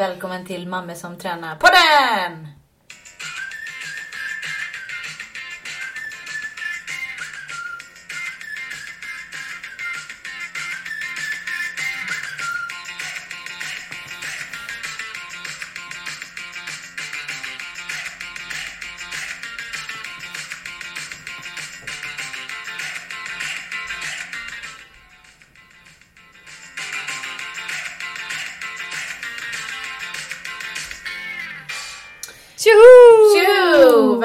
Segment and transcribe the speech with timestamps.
[0.00, 1.56] Välkommen till Mamme som tränar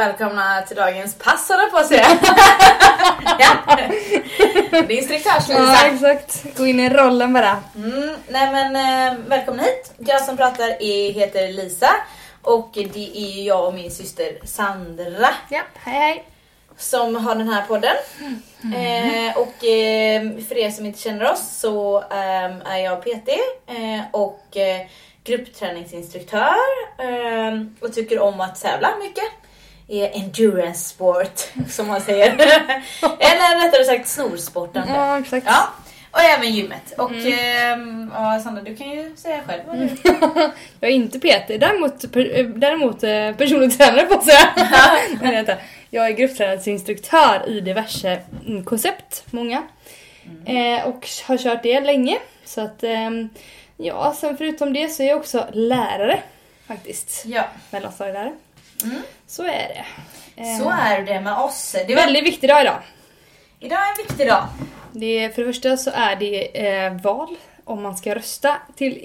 [0.05, 2.07] Välkomna till dagens pass på att säga.
[3.39, 3.77] ja.
[4.71, 6.57] Det är instruktörs Ja, exakt.
[6.57, 7.63] Gå in i rollen bara.
[7.75, 9.93] Mm, nej men eh, välkomna hit.
[9.97, 11.89] Jag som pratar är, heter Lisa
[12.41, 16.25] och det är jag och min syster Sandra Ja, hej hej.
[16.77, 17.95] som har den här podden.
[18.61, 23.29] Eh, och eh, för er som inte känner oss så ehm, är jag PT
[23.67, 24.57] eh, och
[25.23, 26.55] gruppträningsinstruktör
[26.99, 29.44] eh, och tycker om att tävla mycket.
[29.87, 32.27] Är endurance sport som man säger.
[33.19, 34.93] Eller rättare sagt snorsportande.
[34.93, 35.47] Ja, exakt.
[35.49, 35.73] Ja,
[36.11, 36.93] och även gymmet.
[36.97, 39.89] Och ehm, ja, Sandra du kan ju säga själv vad du
[40.79, 44.69] Jag är inte PT, däremot, per, eh, däremot eh, personlig tränare på säga.
[45.21, 45.55] Men vänta.
[45.89, 49.63] Jag är gruppträningsinstruktör i diverse mm, koncept, många.
[50.45, 52.17] Eh, och har kört det länge.
[52.45, 53.29] Så att, ehm,
[53.77, 56.19] ja, sen förutom det så är jag också lärare
[56.67, 57.23] faktiskt.
[57.25, 58.33] Ja, Mellanstadielärare.
[58.83, 59.01] Mm.
[59.27, 59.85] Så är det.
[60.41, 61.71] Eh, så är det med oss.
[61.71, 62.79] Det är var, en väldigt viktig dag idag.
[63.59, 64.43] idag är en viktig dag.
[64.91, 68.99] Det är, för det första så är det eh, val om man ska rösta till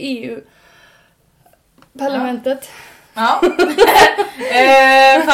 [1.93, 2.71] EU-parlamentet.
[3.15, 3.41] Ja.
[4.53, 5.25] eh, Jag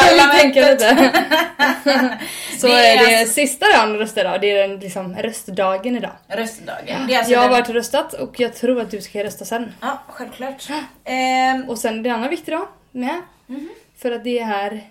[0.41, 0.81] tänker parlamentet.
[2.61, 4.41] så Det är är det alltså- sista dagen att rösta idag.
[4.41, 6.11] Det är den liksom röstdagen idag.
[6.29, 7.11] Röstdagen.
[7.11, 9.45] Är alltså jag har den- varit och röstat och jag tror att du ska rösta
[9.45, 9.73] sen.
[9.81, 10.69] Ja, självklart.
[11.05, 13.21] Ehm, Och sen det andra viktig dag med.
[13.47, 13.69] Mhm.
[13.99, 14.91] För att det är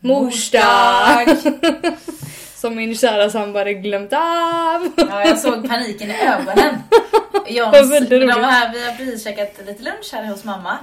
[0.00, 1.26] Mors mors dag.
[1.26, 1.36] dag.
[2.54, 4.90] Som min kära sambo hade glömt av.
[4.96, 6.74] ja, jag såg paniken i ögonen.
[7.72, 10.78] Väldigt de här, vi har precis käkat lite lunch här hos mamma.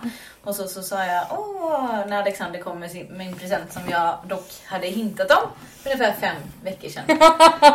[0.47, 4.17] Och så, så sa jag åh, när Alexander kom med sin, min present som jag
[4.27, 5.49] dock hade hintat om
[5.83, 7.03] för ungefär fem veckor sedan.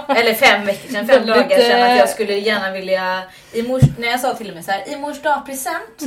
[0.16, 3.22] Eller fem veckor sedan, fem dagar sedan att eh, jag skulle gärna vilja,
[3.52, 6.02] i mors, när jag sa till mig så här, i mors dagpresent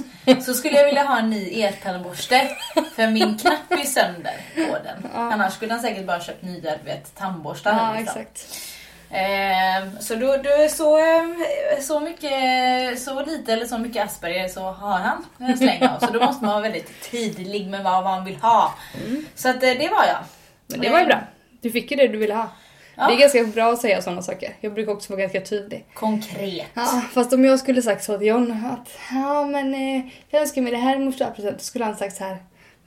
[0.46, 2.50] så skulle jag vilja ha en ny eltandborste
[2.96, 5.12] för min knapp är sönder på den.
[5.14, 7.72] Annars skulle han säkert bara köpt nya vet, tandborstar.
[7.72, 8.22] Ja, liksom.
[8.22, 8.75] exakt.
[9.12, 14.48] Ehm, så då, då är så, eh, så mycket, så lite eller så mycket Asperger
[14.48, 16.00] så har han en släng av.
[16.00, 18.74] Så då måste man vara väldigt tydlig med vad man vill ha.
[19.36, 20.20] Så att eh, det var jag.
[20.68, 21.20] Men det var ju bra.
[21.62, 22.50] Du fick ju det du ville ha.
[22.96, 23.08] Ja.
[23.08, 24.54] Det är ganska bra att säga sådana saker.
[24.62, 25.86] Jag brukar också vara ganska tydlig.
[25.94, 26.68] Konkret.
[26.74, 30.62] Ja, fast om jag skulle sagt så till John att ja men eh, jag önskar
[30.62, 31.58] mig det här i mors dagpresent.
[31.58, 32.38] Då skulle han sagt så här.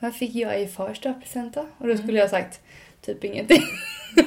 [0.00, 1.66] Vad fick jag i fars dagpresent då?
[1.78, 2.60] Och då skulle jag sagt
[3.14, 3.62] typ ingenting.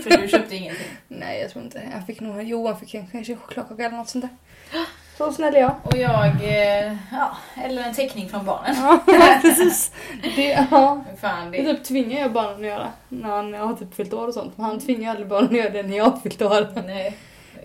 [0.04, 0.86] För du köpte ingenting.
[1.08, 1.82] Nej jag tror inte.
[1.94, 4.26] Jag fick nog, jo han fick en- kanske chokladkaka eller något sånt
[4.72, 4.86] där.
[5.18, 5.76] Så snäll är jag.
[5.84, 8.76] Och jag, eh, ja, eller en teckning från barnen.
[9.08, 9.92] Ja precis.
[10.36, 11.04] Det, ja.
[11.22, 12.88] Fan, Det det, typ tvingar jag barnen att göra.
[13.10, 14.58] När han har typ fyllt år och sånt.
[14.58, 16.68] Men han tvingar aldrig barnen att göra det när jag har fyllt år.
[16.88, 17.18] nej.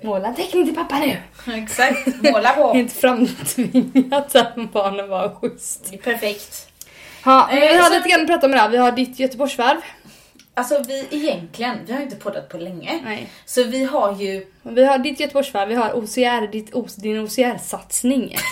[0.02, 1.16] Måla en teckning till pappa nu!
[1.56, 2.72] Exakt, måla på.
[2.76, 5.86] Inte framtvingat att barnen var schysst.
[5.90, 6.68] Det är perfekt.
[7.24, 8.68] Ja, vi Eh, har så- lite grann att prata om idag.
[8.68, 9.78] Vi har ditt Göteborgsvarv.
[10.58, 13.00] Alltså vi egentligen, vi har inte poddat på länge.
[13.04, 13.30] Nej.
[13.44, 18.36] Så vi har ju Vi har ditt Göteborgsvarv, vi har OCR, ditt, O- din OCR-satsning.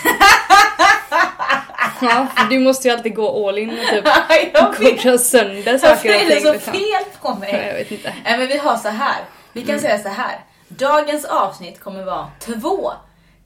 [2.01, 4.05] ja, du måste ju alltid gå all in och typ
[4.77, 6.45] koka sönder saker är och det ting.
[6.45, 6.73] så liksom.
[6.73, 7.65] fel på Ja, mig?
[7.67, 8.13] Jag vet inte.
[8.23, 9.15] Nej men vi har så här.
[9.53, 9.71] Vi Mm.
[9.73, 10.39] kan säga så här.
[10.67, 12.91] Dagens avsnitt kommer vara två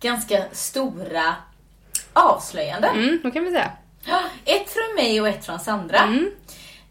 [0.01, 1.35] ganska stora
[2.13, 2.95] avslöjanden.
[2.95, 3.71] Mm, då kan vi säga.
[4.45, 5.97] Ett från mig och ett från Sandra.
[5.99, 6.31] Mm.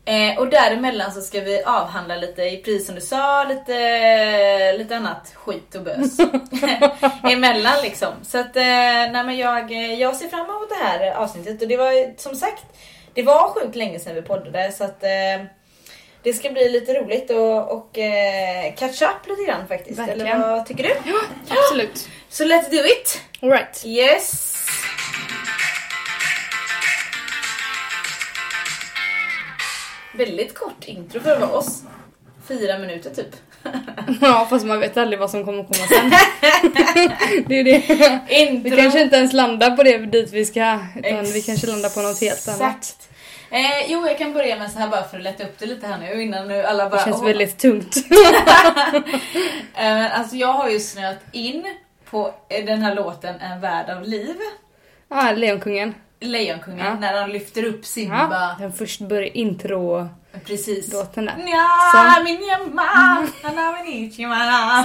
[0.09, 4.97] Eh, och däremellan så ska vi avhandla lite, i precis som du sa, lite, lite
[4.97, 6.17] annat skit och bös.
[7.23, 8.13] Emellan liksom.
[8.23, 8.63] Så att, eh,
[9.13, 12.65] nej men jag, jag ser fram emot det här avsnittet och det var som sagt,
[13.15, 15.45] det var sjukt länge sedan vi poddade så att eh,
[16.23, 19.99] det ska bli lite roligt och, och eh, catch up lite grann faktiskt.
[19.99, 20.41] Eller Verkligen.
[20.41, 20.95] vad tycker du?
[21.49, 22.09] Absolut.
[22.29, 23.23] Så let's do it!
[23.43, 23.83] Alright.
[23.87, 24.58] Yes!
[30.19, 31.83] Väldigt kort intro för att vara oss.
[32.49, 33.37] Fyra minuter typ.
[34.21, 36.11] Ja, fast man vet aldrig vad som kommer komma sen.
[37.49, 38.35] det är det.
[38.35, 38.71] Intro.
[38.71, 42.01] Vi kanske inte ens landar på det dit vi ska, utan vi kanske landar på
[42.01, 42.77] något helt annat.
[42.77, 43.09] Exakt.
[43.51, 45.87] Eh, jo, jag kan börja med så här bara för att lätta upp det lite
[45.87, 46.97] här nu innan nu alla bara...
[46.97, 47.27] Det känns åh.
[47.27, 47.97] väldigt tungt.
[49.77, 51.65] Eh, alltså jag har ju snöat in
[52.11, 54.37] på eh, den här låten En värld av liv.
[55.09, 55.95] Ja, Lejonkungen.
[56.21, 56.95] Lejonkungen Ja.
[56.95, 58.29] när de lyfter upp Simba.
[58.31, 60.09] Ja, den först börjar intro
[60.47, 60.93] Precis.
[60.93, 61.35] låten där.
[61.93, 63.33] Som-.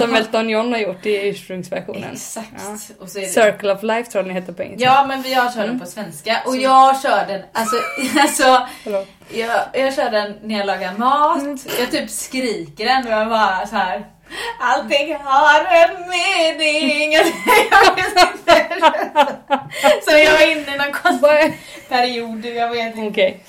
[0.00, 2.12] Som Elton John har gjort i ursprungsversionen.
[2.12, 2.48] Exakt.
[2.56, 2.78] Ja.
[3.00, 3.28] Och så är det...
[3.28, 4.84] Circle of Life tror jag den heter på engelska.
[4.86, 5.80] Ja men jag kör den Mm.
[5.80, 7.76] på svenska och jag kör den, alltså,
[8.20, 8.66] alltså
[9.32, 11.58] jag, jag kör den när jag lagar mat, Mm.
[11.78, 14.06] jag typ skriker den och jag bara så här.
[14.60, 17.12] Allting har en mening.
[17.70, 18.66] Jag vet inte.
[20.02, 21.58] Så jag är inne i någon konstig
[21.88, 23.10] period, jag vet inte.
[23.10, 23.44] okej.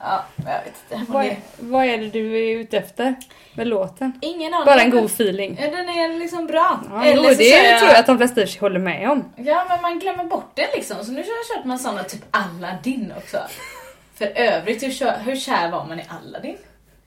[0.00, 1.12] Ja, jag vet inte.
[1.12, 3.14] Vad, är, vad är det du är ute efter
[3.54, 4.12] med låten?
[4.22, 4.64] Ingen aning.
[4.64, 5.58] Bara en god feeling.
[5.60, 6.80] Ja, den är liksom bra.
[6.90, 9.32] Ja, Eller jo, så det kör tror jag att de flesta håller med om.
[9.36, 11.04] Ja, men man glömmer bort den liksom.
[11.04, 13.38] Så nu har jag kört man såna typ Aladdin också.
[14.18, 16.56] För övrigt, hur kär var man i Aladdin?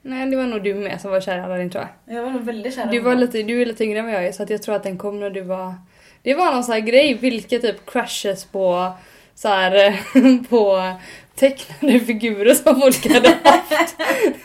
[0.05, 2.15] Nej, det var nog du med som var kär i Aladdin tror jag.
[2.15, 4.13] Jag var nog väldigt kär i Du, var lite, du är lite yngre än vad
[4.13, 5.75] jag är så att jag tror att den kom när du var...
[6.21, 8.93] Det var någon sån här grej, vilka typ crushes på
[9.35, 9.99] så här
[10.49, 10.93] på
[11.35, 13.95] tecknade figurer som folk hade haft.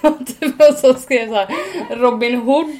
[0.00, 1.48] Och typ någon som skrev så här
[1.96, 2.66] Robin Hood.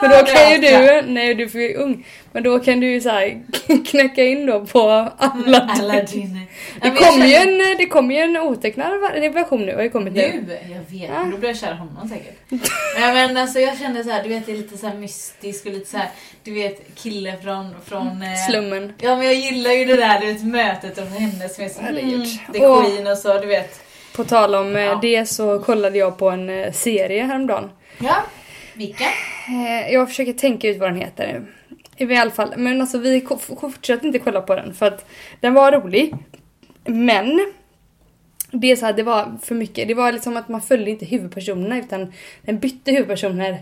[0.00, 2.90] Men var då kan ju du, nej du är för ung, men då kan du
[2.90, 3.42] ju så här
[3.86, 4.80] knäcka in då på
[5.18, 5.54] Aladdin.
[5.84, 6.40] Aladdin.
[6.82, 9.00] Det kommer ju en, det kommer ju en otecknad
[9.34, 10.42] version nu, har ju kommit nu.
[10.46, 10.58] Nu?
[10.62, 11.28] Jag vet, Ja.
[11.32, 12.38] då blir jag kär i honom säkert.
[12.98, 15.66] Nej men alltså jag kände så här, du vet det är lite så här mystisk
[15.66, 16.08] och lite så här,
[16.44, 18.92] du vet kille från, från eh, Slummen.
[19.00, 21.80] Ja men jag gillar ju det där du vet, mötet och henne som är så
[21.82, 22.14] Herregud.
[22.14, 23.80] mm, the queen och så du vet.
[24.16, 24.98] På tal om eh, Ja.
[25.02, 27.70] det så kollade jag på en eh, serie häromdagen.
[27.98, 28.16] Ja,
[28.74, 29.04] vilka?
[29.48, 31.46] Eh, Jag försöker tänka ut vad den heter nu.
[32.14, 33.26] I alla fall, men alltså vi
[33.60, 35.06] fortsätter inte kolla på den för att
[35.40, 36.14] den var rolig.
[36.84, 37.52] Men
[38.50, 39.88] det är så här, det var för mycket.
[39.88, 43.58] Det var liksom att man följde inte huvudpersonerna utan den bytte huvudpersoner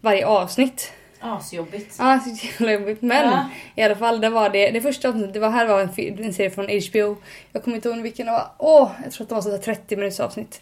[0.00, 0.92] varje avsnitt.
[1.20, 1.94] Asjobbigt.
[1.98, 3.02] Ja, så jävla jobbigt.
[3.02, 3.44] Men Ja.
[3.76, 4.70] i alla fall, det var det.
[4.70, 5.88] Det första avsnittet, det var här var en,
[6.24, 7.16] en serie från HBO.
[7.52, 8.46] Jag kommer inte ihåg vilken det var.
[8.58, 10.60] Åh, jag tror att det var så här 30 minuters avsnitt.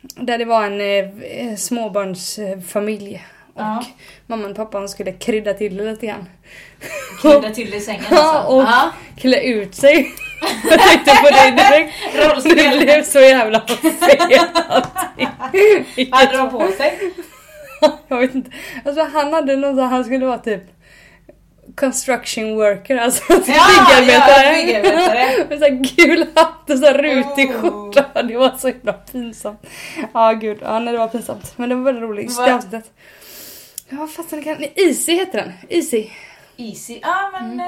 [0.00, 3.24] Där det var en eh, småbarnsfamilj.
[3.54, 3.84] Och Ja.
[4.26, 6.28] mamman och pappan skulle krydda till det lite grann.
[7.22, 8.52] Krydda till det i sängen Ja, alltså.
[8.54, 8.90] och Ja.
[9.16, 10.08] klä ut sig.
[10.70, 11.94] jag tänkte på det direkt.
[12.14, 12.78] Rollspel.
[12.78, 15.28] Det blev så jävla fel allting.
[16.10, 16.98] Vad hade de på sig?
[18.08, 18.50] Jag vet inte.
[18.84, 20.62] Alltså han hade någon sån, han skulle vara typ
[21.76, 24.44] construction worker, alltså Ja, byggarbetare.
[24.46, 25.46] ja, byggarbetare.
[25.48, 27.60] Med sån här gul hatt och så här rutig Oh.
[27.60, 28.22] skjorta.
[28.22, 29.66] Det var så himla pinsamt.
[30.14, 31.52] Ja gud, ja nej, det var pinsamt.
[31.58, 32.36] Men det var väldigt roligt.
[32.36, 32.90] Vad- Det avsnittet.
[33.88, 34.64] Ja vad fasen kan...
[34.74, 35.52] Easy heter den.
[35.68, 36.06] Easy.
[36.56, 36.98] Easy.
[37.02, 37.66] Ja men eh,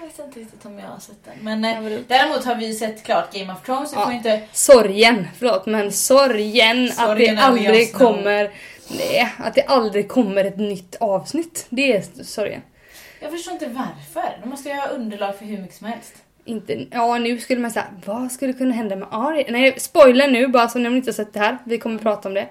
[0.00, 1.34] jag vet inte riktigt om jag har sett den.
[1.60, 3.90] Men eh, däremot har vi sett klart Game of Thrones.
[3.90, 4.04] Så Ja.
[4.04, 4.40] får inte...
[4.52, 8.50] Sorgen, förlåt men sorgen, att Sorgen det över aldrig kommer...
[8.90, 11.66] Nej, att det aldrig kommer ett nytt avsnitt.
[11.70, 12.62] Det är sorgen.
[13.20, 14.38] Jag förstår inte varför.
[14.42, 16.14] De måste ju ha underlag för hur mycket som helst.
[16.44, 19.46] Inte, ja nu skulle man säga, vad skulle kunna hända med Arya?
[19.48, 21.58] Nej, spoiler nu bara så ni inte har sett det här.
[21.64, 22.48] Vi kommer prata om det.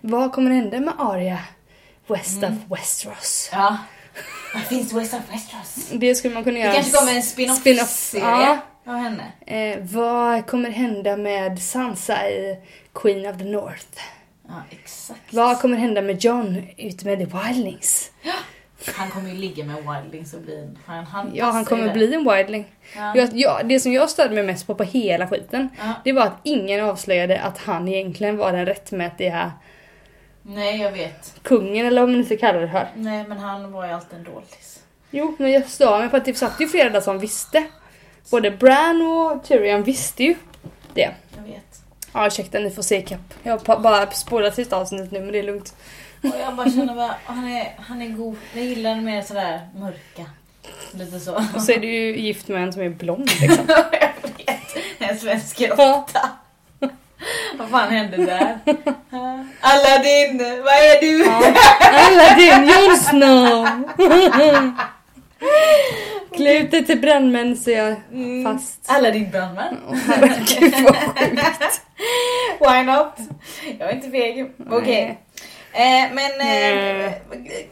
[0.00, 1.38] Vad kommer hända med Arya?
[2.06, 2.52] West Mm.
[2.52, 3.50] of Westeros.
[3.52, 3.76] Ja.
[4.54, 5.88] Vad finns West of Westeros?
[5.92, 6.72] Det skulle man kunna Det göra.
[6.74, 8.58] kanske kommer en spin-off, Spin-off, serie ja.
[8.86, 9.24] av henne.
[9.46, 12.56] Eh, vad kommer hända med Sansa i
[12.94, 14.00] Queen of the North?
[14.50, 15.32] Ja, exakt.
[15.34, 18.10] Vad kommer hända med John ute med The Wildlings?
[18.96, 20.78] Han kommer ju ligga med Wildlings och bli en...
[20.86, 22.64] Han, han Ja, han kommer bli en Wildling.
[22.96, 23.16] Ja.
[23.16, 25.92] Jag, ja, det som jag störde mig mest på på hela skiten, Ja.
[26.04, 29.52] det var att ingen avslöjade att han egentligen var den rättmätiga
[30.42, 31.34] Nej, jag vet.
[31.42, 32.88] kungen eller vad man nu ska kalla det för.
[32.94, 34.82] Nej, men han var ju alltid en dålis.
[35.10, 37.64] Jo, men jag stör mig på att det satt ju flera där som visste.
[38.30, 40.34] Både Bran och Tyrion visste ju
[40.94, 41.10] det.
[41.36, 41.69] Jag vet.
[42.12, 43.34] Ja, ursäkta, ni får se kapp.
[43.42, 45.74] Jag har bara spolat sista avsnittet nu, men det är lugnt.
[46.22, 48.36] Och jag bara känner bara, han är, han är god.
[48.54, 50.24] Jag gillar mer sådär mörka.
[50.92, 51.34] Lite så.
[51.54, 53.64] Och så är du ju gift med en som är blond liksom.
[53.68, 54.76] jag vet.
[54.98, 56.30] En svensk råtta.
[57.58, 58.58] Vad fan hände där?
[59.60, 61.24] Aladdin, vad är du?
[61.24, 61.42] Ja.
[62.06, 63.68] Aladdin, Jon Snow!
[66.36, 68.44] Klä ut dig till brandmän så jag Mm.
[68.44, 68.90] fast.
[68.90, 69.76] Aladdin brandman.
[69.88, 71.42] Åh, herregud vad sjukt.
[72.72, 73.12] Why not?
[73.78, 74.50] Jag är inte feg.
[74.70, 75.18] Okej.
[75.72, 77.12] Eh, men eh,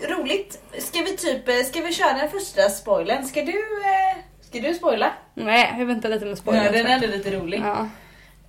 [0.08, 0.58] roligt.
[0.78, 3.24] Ska vi typ, eh, ska vi köra den första spoilern?
[3.24, 3.52] Ska du,
[3.84, 5.12] eh, ska du spoila?
[5.34, 6.64] Nej, jag väntar lite med spoilern.
[6.64, 7.60] Ja, den är ändå lite rolig.
[7.64, 7.88] Ja.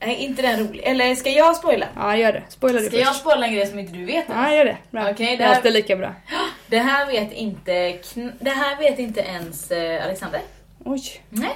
[0.02, 0.84] Nej, inte den rolig.
[0.84, 1.86] Eller ska jag spoila?
[1.96, 2.44] ja, gör det.
[2.50, 3.20] Spoila du Ska jag först.
[3.20, 4.26] spoila en grej som inte du vet?
[4.30, 4.78] Ja, gör det.
[4.92, 5.10] Bra.
[5.12, 6.14] Okej, det det är här- lika bra.
[6.68, 10.42] Det här vet inte, kn- det här vet inte ens eh, Alexander.
[10.86, 11.02] Oj.
[11.30, 11.52] Nej.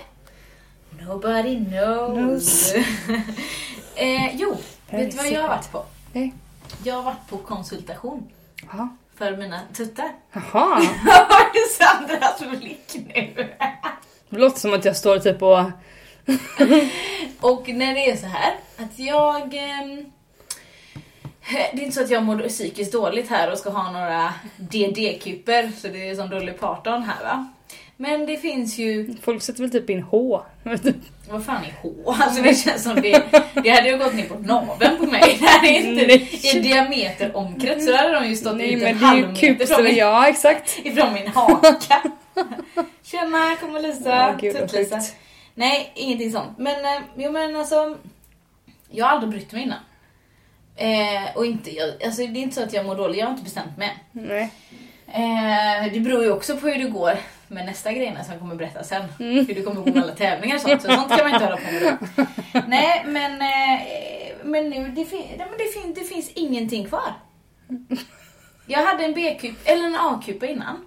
[1.01, 2.13] Nobody knows.
[2.13, 2.73] Knows.
[3.95, 4.57] eh, jo,
[4.89, 5.85] vet du vad jag har varit på?
[6.13, 6.33] Nej.
[6.83, 8.27] Jag har varit på konsultation
[8.71, 8.89] Jaha.
[9.15, 10.11] för mina tuttar.
[10.33, 10.81] Jaha.
[11.77, 13.49] Sandras blick nu?
[14.29, 15.59] Det låter som att jag står typ och
[17.51, 19.53] och när det är så här att jag...
[19.53, 20.05] ehm,
[21.49, 25.71] det är inte så att jag mår psykiskt dåligt här och ska ha några DD-kuper,
[25.81, 27.47] så det är som Dolly Parton här va.
[27.97, 30.41] Men det finns ju, Folk sätter väl typ in H.
[31.29, 32.15] vad fan är H?
[32.19, 33.23] Alltså det känns som det,
[33.63, 35.37] det hade ju gått ner på naveln på mig.
[35.39, 36.39] Det här är inte Nej.
[36.55, 39.95] i diameter omkrets så hade de ju stått Nej ut en halv meter från min,
[39.95, 40.79] ja exakt.
[40.83, 42.01] ifrån min haka.
[43.03, 44.95] Tjena, kommer Lisa, Ja, Tutt-Lisa.
[44.99, 45.15] sjukt.
[45.55, 46.57] Nej, ingenting sånt.
[46.57, 47.97] Men, eh, jo men alltså,
[48.89, 49.79] jag har aldrig brytt mig innan.
[50.75, 53.31] Eh, och inte, jag, alltså det är inte så att jag mår dåligt, jag har
[53.31, 53.97] inte bestämt mig.
[54.11, 54.49] Nej.
[55.07, 57.17] Eh, det beror ju också på hur det går
[57.53, 59.03] med nästa grejerna som jag kommer berätta sen.
[59.19, 59.45] Mm.
[59.47, 60.81] Hur det kommer gå med alla tävlingar och sånt.
[60.81, 61.97] Så sånt kan man inte hålla på med
[62.53, 62.61] då.
[62.67, 63.81] Nej men, eh,
[64.43, 67.13] men nu det, fin- det, fin- det finns ingenting kvar.
[68.67, 70.85] Jag hade en B-kup, eller en A-kupa innan.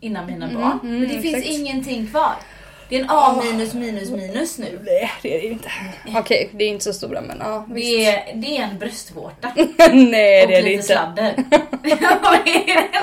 [0.00, 0.78] Innan mina barn.
[0.82, 1.54] mm, men det finns exakt.
[1.54, 2.34] ingenting kvar.
[2.88, 4.80] Det är en A minus minus minus nu.
[4.84, 5.68] Nej det är det inte.
[6.16, 7.66] Okej, det är inte så stora men ja.
[7.68, 9.52] Det är, det är en bröstvårta.
[9.92, 10.82] Nej och det är det lite inte.
[10.86, 11.34] sladder.
[11.82, 12.93] det är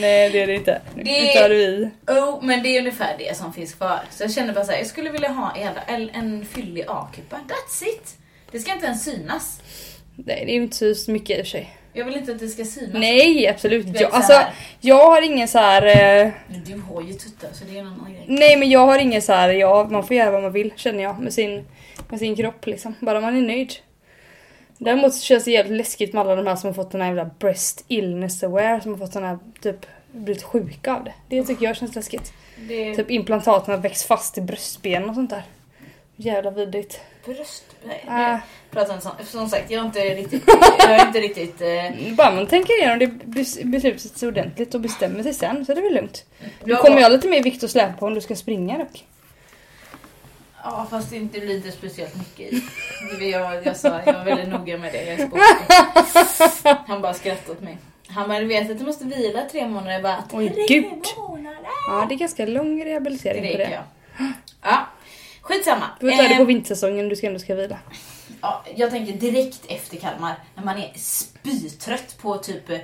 [0.00, 0.80] Nej det är det inte.
[0.96, 1.90] Det- Det tar vi.
[2.06, 4.00] Oh, men det är ungefär det som finns kvar.
[4.10, 5.52] Så jag känner bara såhär, jag skulle vilja ha
[5.86, 7.36] en, en, fyllig A-kupa.
[7.36, 8.16] That's it!
[8.52, 9.60] Det ska inte ens synas.
[10.16, 11.74] Nej det är ju inte så mycket i och för sig.
[11.92, 12.94] Jag vill inte att det ska synas.
[12.94, 14.02] Nej absolut Du inte.
[14.02, 14.42] Jag, så alltså,
[14.80, 15.82] jag har ingen så här.
[16.26, 16.30] Eh,
[16.66, 18.24] Du har ju tuttar så det är en annan grej.
[18.28, 19.48] nej men jag har ingen så här.
[19.48, 21.64] Ja, man får göra vad man vill känner jag med sin,
[22.08, 22.94] med sin kropp liksom.
[23.00, 23.72] Bara man är nöjd.
[24.78, 27.08] Däremot så känns det jävligt läskigt med alla de här som har fått den här
[27.08, 31.14] jävla breast illness aware som har fått sån här typ blivit sjuka av det.
[31.28, 32.32] Det tycker jag känns läskigt.
[32.68, 35.42] Det Typ implantaten har växt fast i bröstbenen och sånt där.
[36.16, 37.00] Jävla vidrigt.
[37.24, 37.64] bröst...
[37.84, 38.38] Nej, Äh,
[38.70, 39.14] pratar sånt.
[39.28, 40.42] Som sagt, jag är inte riktigt...
[40.78, 41.60] Jag är inte riktigt...
[41.60, 45.76] Eh, bara man tänker igenom det bes- beslutet ordentligt och bestämmer sig sen så är
[45.76, 46.24] det väl lugnt.
[46.64, 49.04] Nu kommer jag lite mer vikt att släpa på om du ska springa dock.
[50.64, 53.30] Ja, fast det inte det speciellt mycket i.
[53.30, 55.04] Jag, jag sa, jag var väldigt noga med det.
[55.04, 56.88] Jag är.
[56.88, 57.78] Han bara skrattade åt mig.
[58.08, 59.92] Han bara, du vet att du måste vila tre månader.
[59.92, 60.84] Jag bara, Oj, tre gud.
[61.16, 61.58] månader?
[61.88, 63.70] Ja det är ganska lång rehabilitering på gick det.
[63.70, 63.82] jag.
[64.62, 64.86] Ja,
[65.40, 65.84] skitsamma.
[66.00, 67.78] Du får ta det på vintersäsongen du ska ändå ska vila.
[68.42, 72.70] Ja, jag tänker direkt efter Kalmar, när man är spytrött på typ...
[72.70, 72.78] eh,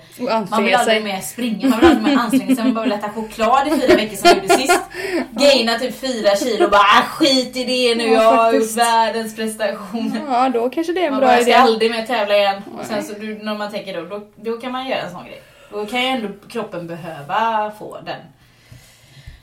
[0.51, 1.03] Man vill aldrig sig.
[1.05, 3.97] mer springa, man vill aldrig mer anstränga sig, man bara vill äta choklad i fyra
[3.97, 4.81] veckor som jag gjorde sist.
[5.31, 8.77] Gaina typ fyra kilo och bara ah, skit i det nu, Ja, jag har gjort
[8.77, 10.19] världens prestation.
[10.29, 11.59] Ja då kanske det är en Man bra bara, jag ska idé.
[11.61, 12.63] aldrig mer tävla igen.
[12.79, 15.43] Och sen så när man tänker då, då, då kan man göra en sån grej.
[15.71, 18.21] Då kan ju ändå kroppen behöva få den,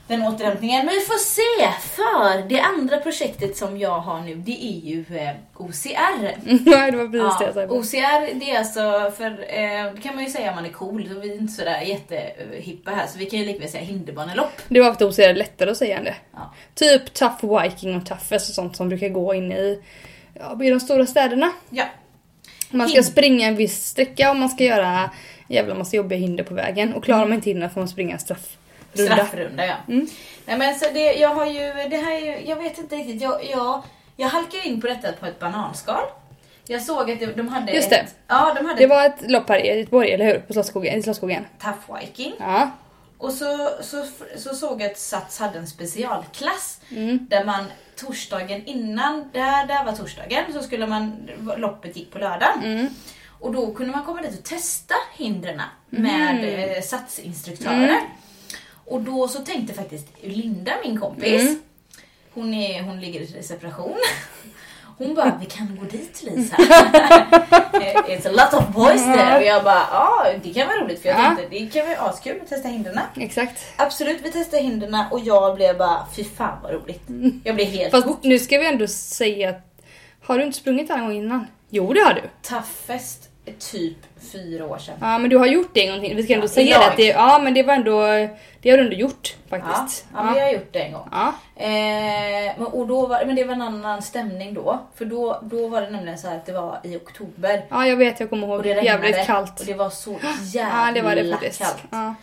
[0.06, 0.86] den återhämtningen.
[0.86, 1.72] Men vi får se!
[1.96, 6.36] För det andra projektet som jag har nu, det är ju eh, OCR.
[6.70, 7.74] Nej det var precis det jag Ja.
[7.74, 11.08] OCR, det är alltså, för eh, det kan man ju säga om man är cool,
[11.14, 14.52] så vi är inte sådär jättehippa här, så vi kan ju lika väl säga hinderbanelopp.
[14.68, 16.14] Det var för att OCR är lättare att säga än det.
[16.32, 16.54] Ja.
[16.74, 19.82] Typ Tough Viking och Toughest och sånt som brukar gå in i,
[20.34, 21.50] ja, i de stora städerna.
[21.70, 21.84] Ja,
[22.70, 25.10] Man ska Hind- springa en viss sträcka och man ska göra
[25.48, 26.94] jävla massa jobbiga hinder på vägen.
[26.94, 28.18] Och klarar man inte hindren får man springa en
[28.94, 29.26] straffrunda.
[29.26, 29.74] straffrunda ja.
[29.88, 30.06] Mm.
[30.46, 33.22] Nej men så det, jag har ju, det här är ju, jag vet inte riktigt,
[33.22, 33.82] jag, jag,
[34.16, 36.04] jag halkade in på detta på ett bananskal.
[36.66, 37.96] Jag såg att de, de hade Just det.
[37.96, 40.38] ett, ja de hade Det var ett lopp här i Göteborg, eller hur?
[40.38, 40.98] På Slottsskogen.
[40.98, 41.44] I Slottsskogen.
[41.62, 42.32] Tough Viking.
[42.38, 42.70] Ja.
[43.18, 44.06] Och så, så,
[44.36, 47.26] så såg jag att Sats hade en specialklass Mm.
[47.30, 47.64] där man
[47.96, 52.64] torsdagen innan, där, där var torsdagen, så skulle man, loppet gick på lördagen.
[52.64, 52.88] Mm.
[53.40, 56.70] Och då kunde man komma dit och testa hindren med Mm.
[56.76, 58.00] eh, satsinstruktörer.
[58.92, 61.60] Och då så tänkte faktiskt Linda, min kompis, Mm.
[62.34, 63.96] hon, är, hon ligger i separation.
[64.98, 66.56] Hon bara, vi kan gå dit Lisa.
[68.08, 69.36] It's a lot of boys there.
[69.38, 71.36] Och jag bara, ja det kan vara roligt för jag Ja.
[71.36, 73.00] tänkte det kan vara askul att testa hindren.
[73.16, 73.64] Exakt.
[73.76, 77.02] Absolut, vi testade hindren och jag blev bara, fy fan vad roligt.
[77.44, 78.28] Jag blev helt Fast hooked.
[78.30, 79.82] nu ska vi ändå säga att
[80.22, 81.46] har du inte sprungit en gång innan?
[81.70, 82.22] Jo det har du.
[82.42, 83.96] Toughest typ
[84.32, 84.94] fyra år sedan.
[85.00, 86.16] Ja men du har gjort det en gång till.
[86.16, 88.00] Vi ska ändå Ja, säga det att det, ja men det var ändå,
[88.62, 90.06] det har du ändå gjort Ja, faktiskt.
[90.14, 91.08] ja, men jag har gjort det en gång.
[91.12, 91.32] Ja.
[91.62, 94.78] Eh, och då var, men det var en annan stämning då.
[94.94, 97.64] För då, då var det nämligen så att det var i oktober.
[97.70, 98.56] ja jag vet, jag kommer ihåg.
[98.56, 98.86] Och det regnade.
[99.08, 99.60] Jävligt kallt.
[99.60, 101.58] Och det var så jävla Ja det var det faktiskt.
[101.58, 101.82] kallt.
[101.90, 102.14] Ja.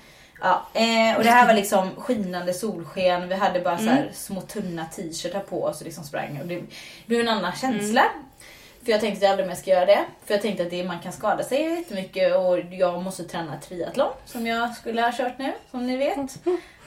[0.42, 3.30] Ja, eh, och det här var liksom skinande solsken.
[3.30, 4.04] Vi hade bara så Mm.
[4.14, 6.40] små tunna t-shirtar på oss och liksom sprang.
[6.42, 6.62] Och det
[7.06, 8.02] blev en annan känsla.
[8.02, 8.24] Mm.
[8.84, 10.06] För jag tänkte att jag aldrig mer ska göra det.
[10.26, 14.12] För jag tänkte att det, man kan skada sig jättemycket och jag måste träna triathlon
[14.26, 16.18] som jag skulle ha kört nu, som ni vet.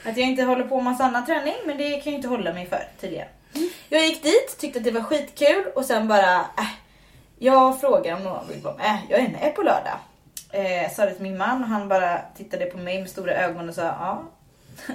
[0.05, 2.53] Att jag inte håller på med massa annan träning, men det kan jag inte hålla
[2.53, 3.29] mig för tidigare.
[3.89, 6.69] Jag gick dit, tyckte att det var skitkul och sen bara, äh,
[7.39, 8.99] jag frågade om någon vill vara med.
[9.09, 9.99] Jag är med på lördag.
[10.53, 13.69] Eh, sa det till min man och han bara tittade på mig med stora ögon
[13.69, 14.23] och sa ja.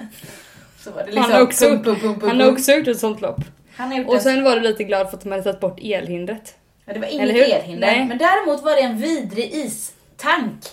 [0.84, 2.98] Så var det liksom Han har också- pum, pum, pum, Han har också gjort ett
[3.00, 3.40] sånt lopp.
[3.76, 5.60] Han har gjort Och en sen var du lite glad för att de hade tagit
[5.60, 6.57] bort elhindret.
[6.88, 8.04] Ja, det var inget elhinder.
[8.08, 10.64] Men däremot var det en vidrig istank.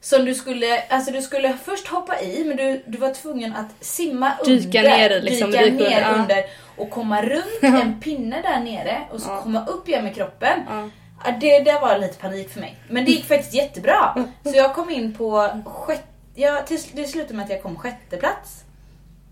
[0.00, 3.84] Som du skulle, alltså du skulle först hoppa i men du, du var tvungen att
[3.84, 4.90] simma Dyka under.
[4.96, 6.08] ner liksom, dyka dyka ner ja.
[6.14, 6.44] under
[6.76, 9.40] och komma runt en pinne där nere och så Ja.
[9.42, 10.60] komma upp igen med kroppen.
[10.68, 11.30] Ja.
[11.40, 12.76] Det, det var lite panik för mig.
[12.88, 14.26] Men det gick faktiskt jättebra.
[14.44, 16.02] Så jag kom in på sjätte,
[16.34, 18.64] ja, till, det slutade med att jag kom sjätte plats.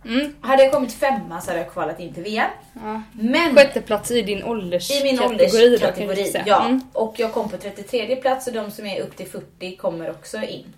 [0.05, 0.35] Mm.
[0.41, 2.51] Hade jag kommit femma så hade jag kvalat in till VM.
[2.75, 3.03] Ja.
[3.13, 5.09] Men Sjätte plats i din ålderskategori.
[5.09, 6.45] i min då, ålderskategori, säga.
[6.47, 6.65] ja.
[6.65, 6.81] Mm.
[6.93, 10.37] Och jag kom på 33 plats och de som är upp till 40 kommer också
[10.43, 10.75] in.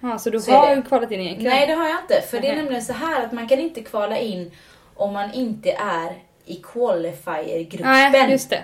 [0.00, 0.82] Ja, så du Så har det.
[0.82, 1.56] kvalat in egentligen?
[1.56, 3.82] Nej det har jag inte, för det är nämligen så här att man kan inte
[3.82, 4.50] kvala in
[4.94, 6.12] om man inte är
[6.44, 7.90] i qualifier-gruppen.
[8.12, 8.62] Nej, just det.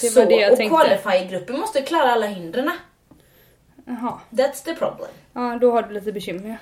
[0.00, 2.70] Det så, det och qualifier-gruppen måste klara alla hindren.
[3.84, 4.18] Jaha.
[4.30, 5.08] That's the problem.
[5.32, 6.58] Ja, då har du lite bekymmer.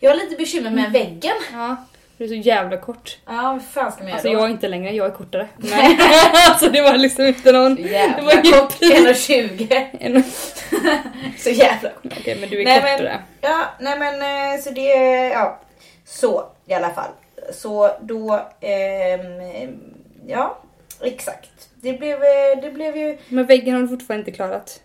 [0.00, 0.82] Jag har lite bekymmer Mm.
[0.82, 1.34] med väggen.
[1.52, 1.76] Ja,
[2.16, 3.18] du är så jävla kort.
[3.26, 4.34] Ja, vad fan ska man göra Alltså då?
[4.34, 5.48] jag är inte längre, jag är kortare.
[5.56, 5.98] Nej.
[6.48, 7.76] alltså det var liksom inte någon...
[7.76, 9.86] Så Det jävla var ju kort, pin- 1,20.
[10.00, 10.22] En...
[11.38, 12.12] Så jävla kort.
[12.20, 13.22] Okej men du är Nej, men- kortare.
[13.40, 14.14] Ja, nej men
[14.54, 14.82] eh, så det,
[15.28, 15.60] ja.
[16.04, 17.10] Så i alla fall.
[17.52, 19.78] Så då, ehm,
[20.26, 20.58] ja
[21.02, 21.50] exakt.
[21.74, 24.80] Det blev, eh, det blev ju, Men väggen har du fortfarande inte klarat.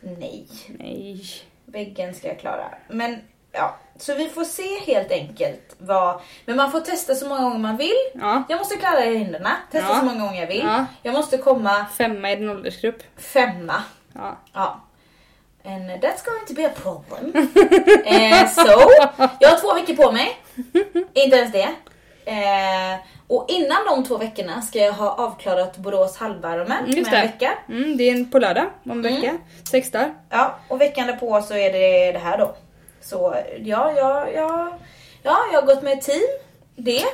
[0.00, 0.46] nej,
[0.78, 1.24] Nej.
[1.64, 2.74] väggen ska jag klara.
[2.88, 3.18] Men
[3.52, 7.58] ja, så vi får se helt enkelt vad, men man får testa så många gånger
[7.58, 7.96] man vill.
[8.14, 8.42] Ja.
[8.48, 9.98] Jag måste klara hindren, testa Ja.
[9.98, 10.62] så många gånger jag vill.
[10.66, 10.84] Ja.
[11.02, 13.02] Jag måste komma Femma i din åldersgrupp.
[13.16, 13.82] femma.
[14.14, 14.36] Ja.
[14.52, 14.80] Ja.
[15.66, 17.32] And that's going to be a problem.
[18.04, 18.62] eh, so,
[19.40, 20.36] jag har två veckor på mig.
[21.14, 21.68] Inte ens det.
[22.26, 27.26] Eh, och innan de två veckorna ska jag ha avklarat Borås halvvarmen Mm, med en
[27.26, 27.52] vecka.
[27.68, 29.14] Mm, det är på lördag om en Mm.
[29.20, 29.36] vecka.
[29.70, 30.14] Sex dagar.
[30.30, 32.56] Ja, och veckan därpå så är det det här då.
[33.04, 34.78] Så ja, ja, ja,
[35.22, 36.22] ja jag har gått med ett team.
[36.76, 37.04] Det.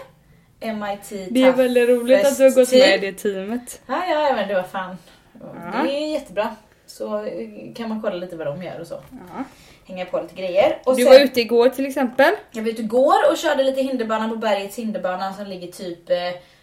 [0.61, 3.81] MIT Det är väldigt roligt att du har gått med i det teamet.
[3.87, 4.97] Ja, ja, men det var fan.
[5.41, 5.83] Ja.
[5.85, 6.57] Det är jättebra.
[6.87, 8.95] Så eh, kan man kolla lite vad de gör och så.
[9.11, 9.45] Ja.
[9.87, 10.79] Hänga på lite grejer.
[10.85, 12.35] Och Du sen- var ute igår till exempel.
[12.51, 16.17] Jag var ute igår och körde lite hinderbana på bergets hinderbana som ligger typ, eh,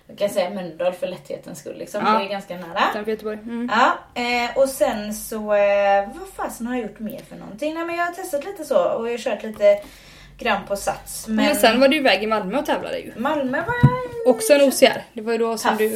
[0.07, 2.03] jag kan säga Mölndal för lätthetens skull liksom.
[2.05, 2.19] Ja.
[2.19, 2.89] Det är ganska nära.
[2.91, 3.37] Utanför Göteborg.
[3.37, 3.71] Mm.
[3.73, 7.73] Ja, eh, och sen så, eh, vad fasen har jag gjort mer för någonting?
[7.73, 9.79] Nej men jag har testat lite så och jag har kört lite
[10.37, 11.27] grann på sats.
[11.27, 13.13] Men, Men sen var du iväg i Malmö och tävlade ju.
[13.17, 13.75] Malmö var
[14.31, 15.03] Också en OCR.
[15.13, 15.95] Det var ju då som du...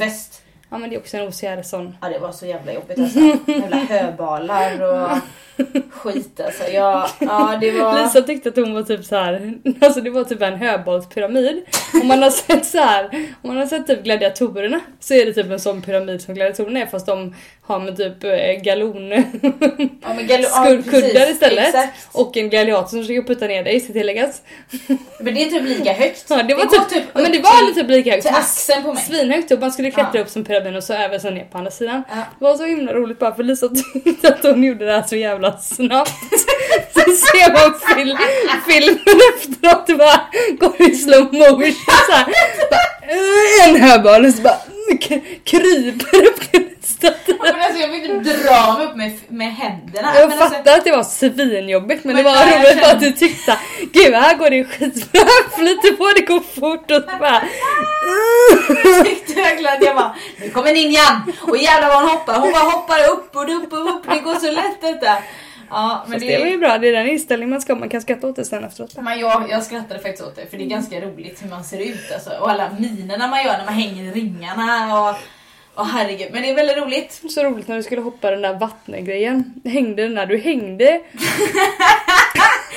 [0.71, 1.97] Ja men det är också en OCR sån.
[2.01, 3.19] Ja det var så jävla jobbigt alltså.
[3.51, 5.09] Jävla höbalar och
[5.91, 6.63] skit alltså.
[6.73, 8.03] Ja, ja det var...
[8.03, 9.53] Lisa tyckte att hon var typ så här.
[9.81, 11.61] alltså det var typ en höbollspyramid.
[12.01, 13.05] Om man har sett så här,
[13.41, 16.79] om man har sett typ gladiatorerna så är det typ en sån pyramid som gladiatorerna
[16.79, 19.11] är fast de har med typ eh, galon
[20.01, 21.65] Ja, men gal- ja, skuddkuddar precis, istället.
[21.67, 22.07] Exakt.
[22.11, 24.41] Och en gladiator som försöker putta ner dig ska tilläggas.
[25.19, 26.25] Men det är typ lika högt.
[26.29, 28.25] Ja, det var går typ, upp men det var typ lika högt.
[28.27, 29.03] Till axeln på mig.
[29.03, 30.21] Svinhögt upp, man skulle klättra Ja.
[30.21, 32.03] upp som pyramiden och så över så ner på andra sidan.
[32.09, 32.15] Ja.
[32.39, 33.69] Det var så himla roligt bara för Lisa
[34.03, 36.11] tyckte att hon gjorde det här så jävla snabbt.
[36.93, 38.17] så ser man fil
[38.67, 40.21] filmen efteråt och bara
[40.59, 41.73] går i slow motion
[42.07, 42.25] så här.
[42.71, 44.57] Bara, "Eh, En höboll och så bara
[45.43, 46.55] kryper upp
[47.27, 50.11] Ja, Men alltså jag fick dra mig upp med, med händerna.
[50.15, 52.99] Jag men fattar alltså, att det var svinjobbigt men, Men det var roligt känner- att
[52.99, 53.57] du tyckte
[53.93, 55.21] gud här går det skitbra,
[55.57, 57.41] flyter på, det går fort och så bara
[58.83, 61.33] jag tyckte verkligen att jag bara, nu kommer ninjan!
[61.41, 62.39] Och jävlar vad hon hoppar.
[62.39, 64.03] Hon bara hoppar upp och upp och upp.
[64.09, 65.17] Det går så lätt detta.
[65.69, 67.79] Ja, men Fast det var det, ju bra, det är den inställningen man ska ha.
[67.79, 68.95] Man kan skratta åt det sen efteråt.
[68.97, 71.79] men jag, jag skrattade faktiskt åt det för det är ganska roligt hur man ser
[71.79, 72.29] ut alltså.
[72.39, 75.15] Och alla minerna man gör när man hänger i ringarna och,
[75.81, 76.27] och herregud.
[76.31, 77.21] Men det är väldigt roligt.
[77.29, 79.53] Så roligt när du skulle hoppa den där vattengrejen.
[79.65, 81.01] Hängde den där, du hängde.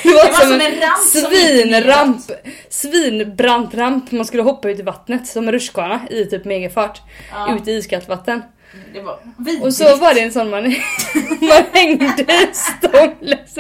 [0.03, 2.21] Det var, Det var som en ramp som svinramp,
[2.69, 7.01] svinbrant ramp man skulle hoppa ut i vattnet som en rutschkana i typ megafart.
[7.31, 7.57] Ja.
[7.57, 8.43] Ut i iskallt vatten.
[8.95, 9.64] Det var vidrigt.
[9.64, 10.62] Och så var det en sån man,
[11.40, 13.55] man hängde stånglös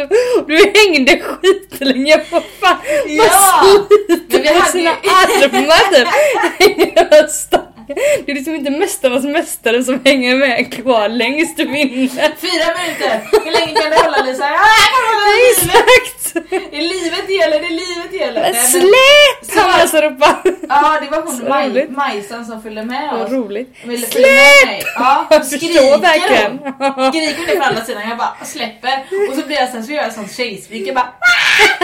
[0.46, 2.76] du hängde skitlänge på fan.
[3.06, 3.62] Ja!
[3.62, 7.64] Man sliter med sina armar typ.
[7.86, 12.08] Det är liksom inte mästarnas mästare som hänger med kvar längst du vinner.
[12.40, 13.20] Fyra minuter!
[13.44, 14.44] Hur länge kan du hålla Lisa?
[14.44, 15.84] Ja, jag kan hålla livet!
[16.02, 16.34] Exakt!
[16.70, 18.40] Det är livet det gäller, det är livet det gäller.
[18.42, 19.54] Men Nej, släpp!
[19.54, 20.54] Så- Han alltså ropade.
[20.68, 21.90] Ja, det var hon Maj, roligt.
[21.90, 23.30] Majsan som följde med Vad oss.
[23.32, 23.76] roligt.
[23.82, 24.82] Följa med mig.
[24.94, 26.58] Ja, Jag skriker verkligen.
[26.58, 27.12] hon.
[27.12, 28.08] Skriker hon från andra sidan.
[28.08, 29.04] Jag bara släpper.
[29.30, 30.88] Och så blir jag sen så gör jag sånt tjejskrik.
[30.88, 31.12] Jag bara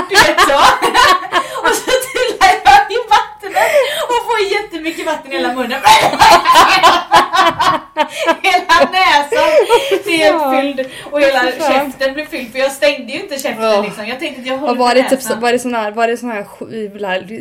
[0.08, 0.54] Du vet så.
[1.64, 3.49] Och så trillar jag i vattnet
[4.08, 5.80] och får jättemycket vatten i hela munnen.
[8.42, 9.50] Hela näsan.
[10.06, 14.06] helt fylld och hela käften blev fylld för jag stängde ju inte käften liksom.
[14.06, 16.08] Jag tänkte att jag håller Och var det typ så, var det sån här, var
[16.08, 16.46] det sån här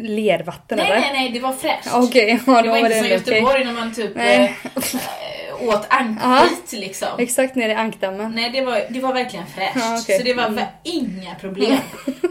[0.07, 0.99] lervatten Nej eller?
[1.01, 1.87] nej nej, det var fräscht.
[1.93, 3.11] Okej, ja det var inte det som okej.
[3.17, 4.55] Göteborg när man typ Nej.
[4.75, 7.07] eh, åt ankskit liksom.
[7.17, 8.31] Exakt nere i ankdammen.
[8.35, 9.75] Nej det var, det var verkligen fräscht.
[9.75, 10.17] Ja, okej.
[10.17, 10.63] Så det var Mm.
[10.83, 11.77] inga problem.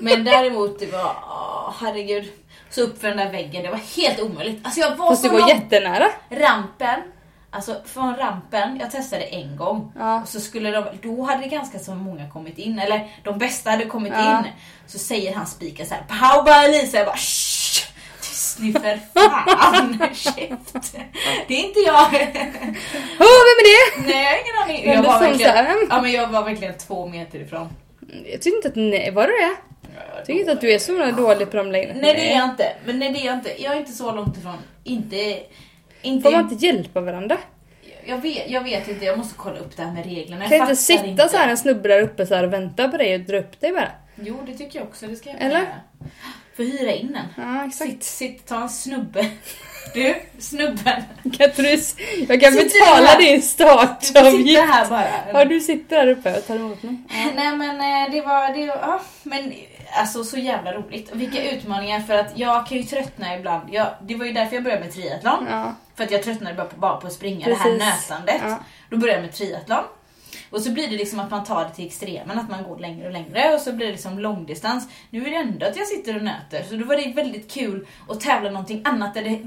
[0.01, 2.25] Men däremot det var, åh, herregud.
[2.71, 4.61] Så upp för den där väggen, det var helt omöjligt.
[4.65, 6.09] Alltså jag var Fast så det var jättenära.
[6.31, 7.01] Rampen,
[7.51, 9.93] alltså från rampen, jag testade en gång.
[9.99, 10.21] Ja.
[10.23, 13.71] Och så skulle de, då hade det ganska så många kommit in, eller de bästa
[13.71, 14.39] hade kommit Ja.
[14.39, 14.45] in.
[14.87, 17.85] Så säger han spiken så här, Pauba Elisa, jag bara Shh!
[18.21, 19.99] Tyst nu för fan.
[21.49, 22.05] Det är inte jag.
[23.21, 24.07] Åh, vem är det?
[24.13, 24.93] Nej jag har ingen aning.
[24.95, 27.69] Jag det var, verkligen, ja, men jag var verkligen två meter ifrån.
[28.33, 29.57] Jag tycker inte att nej, var du det?
[30.19, 31.95] Jag tycker inte att du är så dålig på de längre.
[32.01, 32.73] Nej det är jag inte.
[32.85, 33.63] Men nej, det är jag inte.
[33.63, 34.57] Jag är inte så långt ifrån.
[34.85, 35.39] Inte...
[36.03, 37.37] inte Får man inte hjälpa varandra?
[38.07, 40.43] jag, vet, jag vet inte, jag måste kolla upp det här med reglerna.
[40.45, 42.89] Jag Kan inte fattar sitta så här en snubbe där uppe så här och vänta
[42.89, 43.89] på dig och dra upp dig bara?
[44.23, 45.07] Jo, det tycker jag också.
[45.07, 45.59] Det ska jag Eller?
[45.59, 45.67] göra.
[46.57, 47.45] Får hyra in en.
[47.45, 47.91] Ja, exakt.
[47.91, 49.27] Sitt, sitt, ta en snubbe.
[49.95, 51.03] Du, snubben.
[51.23, 51.97] Kan inte du, s-
[52.29, 54.61] jag kan Sitter betala din Du får sitta startavgift.
[54.61, 55.09] här bara.
[55.33, 56.97] Ja, du sitter där uppe och tar emot mig.
[57.37, 59.53] Nej men eh, det var, det, ja, men
[59.93, 61.11] alltså så jävla roligt.
[61.11, 63.69] Och vilka utmaningar för att jag kan ju tröttna ibland.
[63.73, 65.47] Jag, det var ju därför jag började med triathlon.
[65.51, 68.11] Ja, För att jag tröttnade bara på, bara på att springa, det här Precis.
[68.11, 68.43] nötandet.
[68.45, 68.59] Ja.
[68.91, 69.85] Då började jag med triathlon.
[70.51, 73.07] Och så blir det liksom att man tar det till extremen, att man går längre
[73.07, 74.89] och längre och så blir det liksom långdistans.
[75.11, 77.87] Nu är det ändå att jag sitter och nöter, så då var det väldigt kul
[78.09, 79.41] att tävla någonting annat där det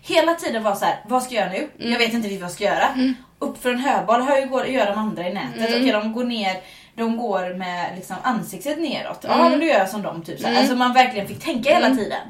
[0.00, 1.90] hela tiden var så här: vad ska jag göra nu?
[1.90, 3.14] Jag vet inte riktigt vad jag ska göra.
[3.38, 5.68] Upp för en höbal har jag ju går, gör de andra i nätet.
[5.68, 5.80] Mm.
[5.80, 6.56] Okej, de går ner,
[6.94, 9.18] de går med liksom ansiktet neråt.
[9.22, 9.50] Ja, Mm.
[9.50, 10.22] men då gör jag som dem.
[10.22, 10.40] Typ.
[10.44, 10.56] Mm.
[10.56, 11.98] Alltså man verkligen fick tänka hela Mm.
[11.98, 12.20] tiden.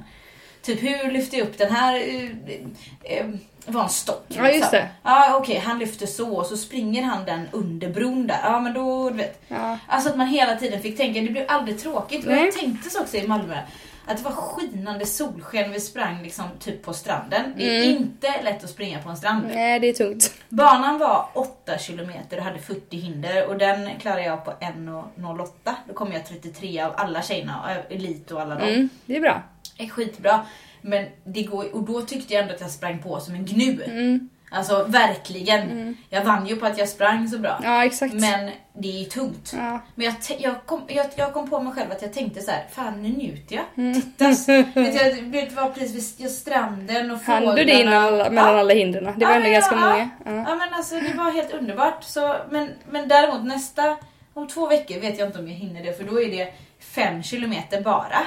[0.62, 1.94] Typ hur lyfter jag upp den här?
[1.96, 3.27] eh, eh,
[3.66, 4.25] var en stock.
[4.29, 4.88] Ja, just det.
[5.03, 8.40] Ja okej, han lyfter så och så springer han den under bron där.
[8.44, 9.42] Ja men då, du vet.
[9.48, 9.79] ja.
[9.87, 12.25] Alltså att man hela tiden fick tänka, det blev aldrig tråkigt.
[12.27, 12.44] Och Nej.
[12.44, 13.59] jag tänkte så också i Malmö.
[14.07, 17.43] Att det var skinande solsken, vi sprang liksom typ på stranden.
[17.57, 17.97] Det är Mm.
[18.03, 19.45] inte lätt att springa på en strand.
[19.55, 20.35] Nej, det är tungt.
[20.49, 25.75] Banan var 8 kilometer och hade 40 hinder och den klarade jag på 1.08.
[25.88, 28.69] Då kom jag 33 av alla tjejerna, elit och alla dem.
[28.69, 29.43] Mm, det är bra.
[29.79, 30.47] är skitbra.
[30.81, 33.83] Men det går, och då tyckte jag ändå att jag sprang på som en gnu.
[33.85, 34.29] Mm.
[34.53, 35.61] Alltså verkligen.
[35.71, 35.97] Mm.
[36.11, 37.61] Jag vann ju på att jag sprang så bra.
[37.62, 38.15] Ja, exakt.
[38.15, 39.53] Men det är ju tungt.
[39.57, 39.81] Ja.
[39.95, 42.65] Men jag, jag, kom, jag, jag kom på mig själv att jag tänkte så här:
[42.73, 43.65] fan nu njuter jag.
[43.77, 43.95] Mm.
[43.95, 44.29] Titta,
[44.81, 47.55] vet jag, var precis vid stranden och fåglarna.
[47.55, 48.61] du det innan alla, mellan ja.
[48.61, 49.05] alla hindren?
[49.05, 49.81] Det var Ja, ändå ja, ganska ja.
[49.81, 50.11] många.
[50.25, 50.51] Ja.
[50.51, 52.05] ja men alltså det var helt underbart.
[52.05, 53.97] Så, men, men däremot nästa,
[54.35, 57.23] om två veckor vet jag inte om jag hinner det för då är det fem
[57.23, 58.19] kilometer bara.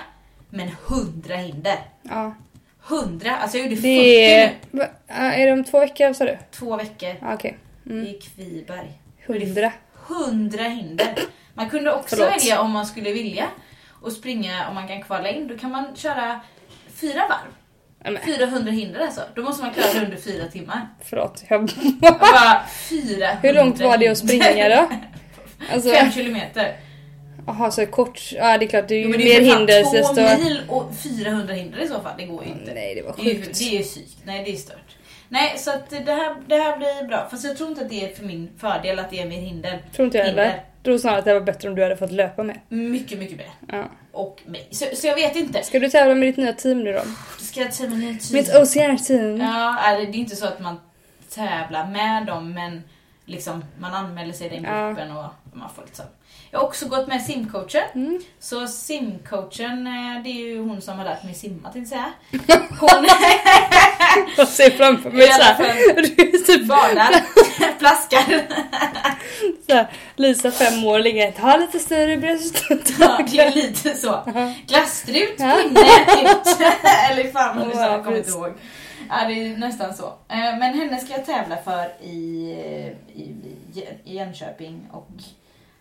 [0.49, 1.77] Men hundra hinder.
[2.01, 2.33] ja.
[2.87, 4.53] Hundra, alltså jag gjorde 40 Det är...
[4.71, 6.37] Va, det om två veckor sa du?
[6.51, 7.57] Två veckor Ja, Okej.
[7.85, 8.05] Mm.
[8.05, 8.99] i Kviberg.
[9.27, 9.71] Hundra.
[9.93, 11.15] Hundra hinder.
[11.53, 12.31] Man kunde också Förlåt.
[12.35, 13.47] välja om man skulle vilja
[14.01, 15.47] och springa om man kan kvala in.
[15.47, 16.39] Då kan man köra
[16.93, 17.51] fyra varv.
[18.03, 19.21] Ja, men, 400 hinder alltså.
[19.35, 20.87] Då måste man klara det under fyra timmar.
[21.03, 21.43] förlåt.
[21.47, 21.61] Jag...
[21.63, 24.89] Och bara 400 Hur långt var det att springa då?
[25.73, 26.75] Alltså, Fem kilometer.
[27.47, 28.31] Jaha, så kort.
[28.31, 28.88] Ja, det är klart.
[28.88, 29.84] Det är ju Jo, mer det är ju hinder.
[29.84, 30.43] två står...
[30.43, 32.13] mil och 400 hinder i så fall.
[32.17, 32.73] Det går ju inte.
[32.73, 33.60] Nej, det var sjukt.
[33.60, 34.17] det är ju psyk.
[34.23, 34.77] Nej, det är stört.
[35.29, 37.27] Nej, så att det här, det här blir bra.
[37.31, 39.81] Fast jag tror inte att det är för min fördel att det är mer hinder.
[39.95, 40.43] Tror inte jag heller.
[40.43, 40.63] Hinder.
[40.84, 42.60] Tror snarare att det var bättre om du hade fått löpa med.
[42.69, 43.49] Mycket, mycket mer.
[43.67, 43.84] Ja.
[44.12, 44.67] Och mig.
[44.71, 45.63] Så, så jag vet inte.
[45.63, 47.01] Ska du tävla med ditt nya team nu då?
[47.39, 48.34] Ska jag säga min tid?
[48.34, 49.38] Mitt OCR-team.
[49.41, 50.79] Ja, det är inte så att man
[51.36, 52.84] tävlar med dem men
[53.25, 54.88] liksom man anmäler sig i den Ja.
[54.88, 56.03] gruppen och man får lite så.
[56.55, 57.83] Jag har också gått med simcoachen.
[57.95, 58.21] Mm.
[58.39, 62.03] Så simcoachen, eh, det är ju hon som har lärt mig simma tänkte jag
[62.47, 62.59] säga.
[62.79, 63.07] Hon
[64.37, 66.45] Jag ser framför mig såhär.
[66.45, 67.15] Typ badar,
[67.79, 68.47] plaskar.
[69.67, 69.87] såhär.
[70.15, 72.65] Lisa fem år ligger ta lite större bröst.
[72.99, 74.23] Ja, det är lite så.
[74.67, 75.79] Glasstrut, pinne,
[76.23, 76.57] ut.
[77.11, 78.53] Eller fan vad du sa, Ja, jag kommer inte ihåg.
[79.09, 80.05] Ja, det är nästan så.
[80.05, 82.15] Eh, Men henne ska jag tävla för i,
[83.13, 83.33] i,
[84.05, 85.09] i Jönköping och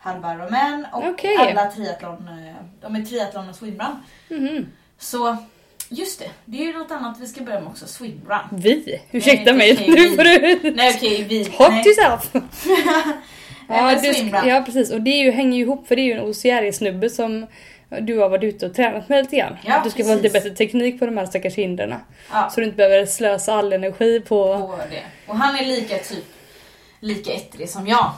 [0.04, 1.36] halva Romain och Okej.
[1.36, 3.96] alla triathlon, eh, de är triathlon och swimrun.
[4.28, 4.66] Mhm.
[4.98, 5.36] Så
[5.88, 8.38] just det, det är ju något annat vi ska börja med också, swimrun.
[8.52, 9.02] Vi?
[9.10, 10.16] Ursäkta Nej, mig, okej, nu vi.
[10.16, 10.70] får du...
[10.70, 11.44] Nej okej, vi.
[11.44, 11.82] Talk nej.
[11.82, 12.32] to yourself!
[13.68, 16.12] Ja, du, ja precis, och det är ju, hänger ju ihop för det är ju
[16.12, 17.46] en OCR-snubbe som
[18.00, 19.56] du har varit ute och tränat med lite grann.
[19.66, 20.32] Ja, du ska få lite precis.
[20.32, 21.94] bättre teknik på de här stackars hindren.
[22.32, 22.50] Ja.
[22.50, 24.58] Så du inte behöver slösa all energi på...
[24.58, 25.02] på det.
[25.26, 26.24] Och han är lika typ
[27.00, 28.12] lika ettrig som jag.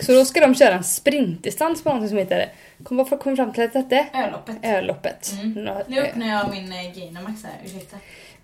[0.00, 2.52] Så då ska de köra en sprintdistans på någonting som heter...
[2.84, 4.26] Kom, varför kom vi fram till att detta är?
[4.26, 4.56] Öloppet.
[4.62, 5.32] Ölloppet.
[5.32, 5.52] Mm.
[5.52, 7.96] Några, Nu öppnar jag min eh, Gainamax här, ursäkta.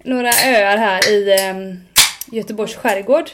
[0.02, 1.80] några öar här i ehm,
[2.32, 3.30] Göteborgs skärgård.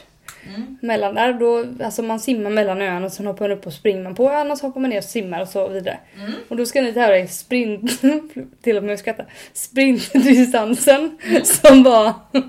[0.55, 0.79] Mm.
[0.83, 4.03] Mellan där, då, alltså man simmar mellan öarna och sen hoppar man upp och springer
[4.03, 5.99] man på ön och så hoppar man ner och simmar och så vidare.
[6.21, 6.33] Mm.
[6.49, 8.01] Och då ska ni tävla i sprint,
[8.63, 11.45] till och med skratta, sprintdistansen Mm.
[11.45, 12.13] som var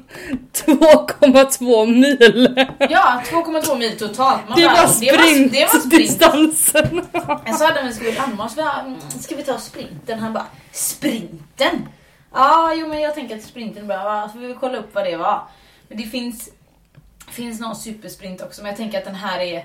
[0.54, 2.66] 2,2 mil.
[2.80, 4.42] Ja, 2,2 mil totalt.
[4.50, 5.82] Man Det bara, var det var, det var sprint.
[5.82, 7.02] sprintdistansen.
[7.46, 10.20] Jag sa det med skolan, Almars, mm, ska vi ta sprinten?
[10.20, 11.88] Han bara, sprinten?
[12.34, 15.18] Ja, jo men jag tänker att sprinten är bra, så vi kolla upp vad det
[15.18, 15.42] var.
[15.90, 16.50] Men det finns,
[17.32, 19.64] finns någon supersprint också, men jag tänker att den här är eh,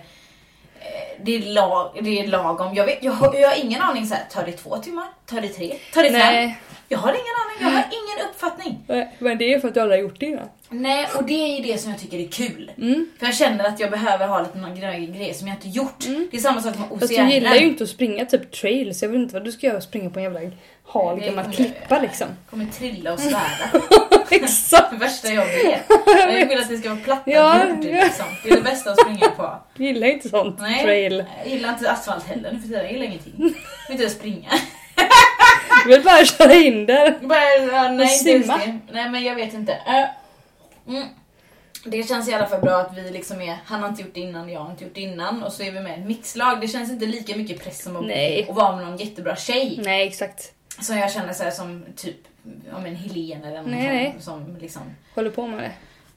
[1.22, 2.74] det är, lag, det är lagom.
[2.74, 5.06] Jag, vet, jag, har, jag har ingen aning så här, tar det två timmar?
[5.26, 5.76] Tar det tre?
[5.94, 6.18] Tar det fem?
[6.18, 8.84] Nej, Jag har ingen aning, jag har ingen uppfattning.
[9.18, 10.48] men det är för att du aldrig har gjort det innan.
[10.70, 12.70] Nej, och det är ju det som jag tycker är kul.
[12.78, 13.08] Mm.
[13.18, 16.06] För jag känner att jag behöver ha lite någon grej, grej som jag inte gjort.
[16.30, 19.08] Det är samma sak med Fast du gillar ju inte att springa typ trails, jag
[19.08, 20.40] vet inte vad du ska göra, springa på en jävla
[20.86, 22.26] hal gammal klippa liksom.
[22.50, 23.82] kommer trilla och svära.
[24.30, 24.90] Exakt!
[24.90, 25.82] Det värsta jag vet.
[26.06, 28.26] Jag vill att det ska vara platta Ja, jord liksom.
[28.44, 29.58] Det är det bästa att springa på.
[29.76, 31.24] Jag gillar inte sånt Nej, trail.
[31.44, 32.82] jag gillar inte asfalt heller nu för tiden.
[32.82, 33.34] Jag gillar ingenting.
[33.88, 34.48] Jag vill inte springa.
[35.84, 37.18] Jag vill bara köra in där.
[37.20, 38.60] Bara, ja, nej, ens simma.
[38.92, 39.72] Nej men jag vet inte.
[39.72, 40.19] Äh,
[40.90, 41.08] Mm.
[41.84, 44.20] Det känns i alla fall bra att vi liksom är, han har inte gjort det
[44.20, 46.60] innan, jag har inte gjort det innan och så är vi med i ett mixlag.
[46.60, 48.46] Det känns inte lika mycket press som att, Nej.
[48.48, 49.80] att vara med någon jättebra tjej.
[49.84, 50.52] Nej exakt.
[50.80, 52.16] Som jag känner så här, som typ
[52.72, 54.82] om en Helen eller någon Nej, som, som liksom
[55.14, 55.72] Håller på med det.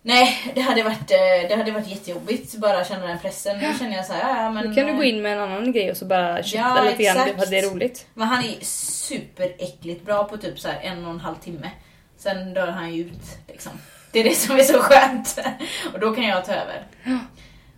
[0.05, 3.57] Nej, det hade varit, eh, det hade varit jättejobbigt bara känna den pressen.
[3.57, 4.69] Nu känner jag så här, ja, men...
[4.69, 6.83] Då kan du gå eh, in med en annan grej och så bara kötta Ja,
[6.83, 7.36] lite grann exakt.
[7.36, 8.07] för att det är roligt.
[8.13, 11.71] Men han är superäckligt bra på typ så här en och en halv timme.
[12.17, 13.71] Sen dör han ju ut liksom.
[14.13, 15.39] Det är det som är så skönt.
[15.93, 16.84] Och då kan jag ta över.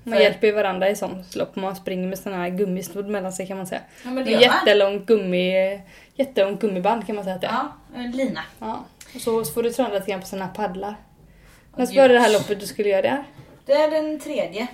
[0.04, 1.56] Man För- hjälper ju varandra i sånt lopp.
[1.56, 3.82] Man springer med såna här gummisnodd mellan sig kan man säga.
[4.04, 5.82] Ja, men det jättelångt gummi,
[6.16, 7.52] jättelångt gummiband kan man säga att det är.
[7.52, 8.42] Ja, en lina.
[8.60, 8.86] Ja.
[9.16, 10.96] Och så, så får du träna lite grann på såna här paddlar.
[11.76, 11.96] När Gud.
[11.96, 13.24] var det här loppet du skulle göra det?
[13.66, 14.68] Det är den tredje.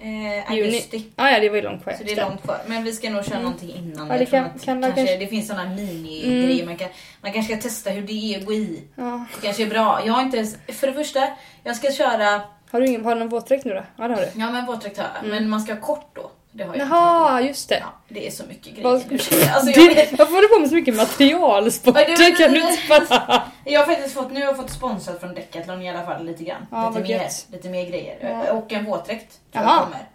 [0.00, 1.04] Eh, augusti.
[1.16, 1.92] Ah, ja, det var ju långt kvar.
[1.98, 2.58] Så det är långt kvar.
[2.66, 4.08] Men vi ska nog köra någonting innan.
[4.08, 6.66] Ja, det kan- kan- kanske, kanske- Det finns såna mini-grejer.
[6.66, 6.88] Man, kan,
[7.20, 8.82] man kanske ska testa hur det är att gå i.
[8.96, 9.24] Ja.
[9.34, 10.02] Det kanske är bra.
[10.06, 11.28] Jag har inte ens, för det första,
[11.64, 13.82] jag ska köra, Har du ingen, har du någon våtdräkt nu då?
[13.96, 14.40] Ja det har du.
[14.40, 16.30] ja men våtdräkt har jag, men man ska ha kort då.
[16.52, 16.88] Det har jag.
[16.88, 17.78] Jaha, just det.
[17.78, 19.16] Ja, det är så mycket grejer nu.
[19.52, 22.06] Alltså, jag, det varför har du på med så mycket materialsporter?
[22.08, 23.42] Ja, kan du inte bara...
[23.64, 26.44] jag har faktiskt fått, nu har jag fått sponsrat från Decathlon i alla fall lite
[26.44, 26.66] grann.
[26.70, 28.18] Ja, lite, mer, lite mer grejer.
[28.46, 28.52] Ja.
[28.52, 29.74] Och en våtdräkt tror Jaha.
[29.76, 30.08] jag kommer.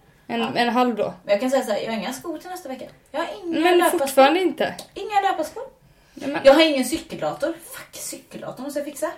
[0.48, 1.13] En, en halv då?
[1.24, 2.86] Men jag kan säga så här, jag har inga skor till nästa vecka.
[3.12, 4.00] Jag har inga Men löparskor.
[4.00, 4.74] fortfarande inte.
[4.93, 5.63] Inga löparskor.
[6.13, 7.54] Men, Jag har ingen cykeldator.
[7.72, 9.12] Fuck, cykeldatorn måste jag fixa.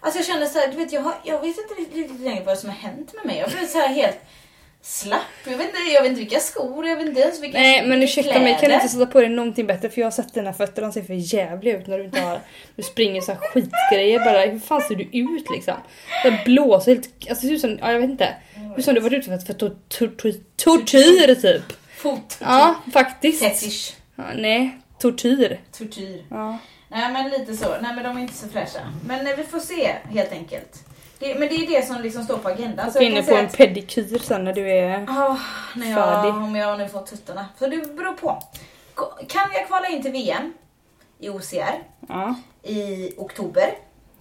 [0.00, 2.58] Alltså jag kände så här, du vet, jag, har, jag vet inte riktigt längre vad
[2.58, 3.38] som har hänt med mig.
[3.38, 4.18] Jag blev så här helt
[4.88, 5.20] slapp.
[5.44, 8.02] Jag vet inte, jag vet inte vilka skor, jag vet inte ens vilka Nej men
[8.02, 8.74] ursäkta mig, kan du kläder.
[8.74, 9.90] inte sätta på dig någonting bättre?
[9.90, 12.40] För jag har sett dina fötter, de ser för jävliga ut när du inte har...
[12.76, 14.40] Du springer så här skitgrejer bara.
[14.40, 15.74] Hur fan ser du ut liksom?
[16.24, 17.06] Det blåser helt...
[17.06, 18.34] Alltså det ser ut som, ja jag vet inte.
[18.76, 21.62] Ut som du varit utsatt för tor- tor- tor- tortyr typ.
[21.96, 22.36] Fot.
[22.40, 23.42] Ja, faktiskt.
[23.42, 23.92] Fetish.
[24.16, 25.60] Ja, nej, tortyr.
[25.78, 26.24] Tortyr.
[26.30, 26.58] Ja.
[26.88, 27.68] Nej men lite så.
[27.82, 28.80] Nej men de är inte så fräscha.
[29.06, 30.82] Men eh, vi får se helt enkelt.
[31.18, 32.88] Det, men det är det som liksom står på agendan.
[32.88, 35.06] Och inne på en pedikyr sen när du är...
[35.08, 35.36] Ah,
[35.74, 36.34] när jag, Färdig.
[36.34, 37.46] om jag nu fått tuttarna.
[37.58, 38.42] Så det beror på.
[39.28, 40.52] Kan jag kvala in till VM
[41.18, 43.74] i OCR Ja, i oktober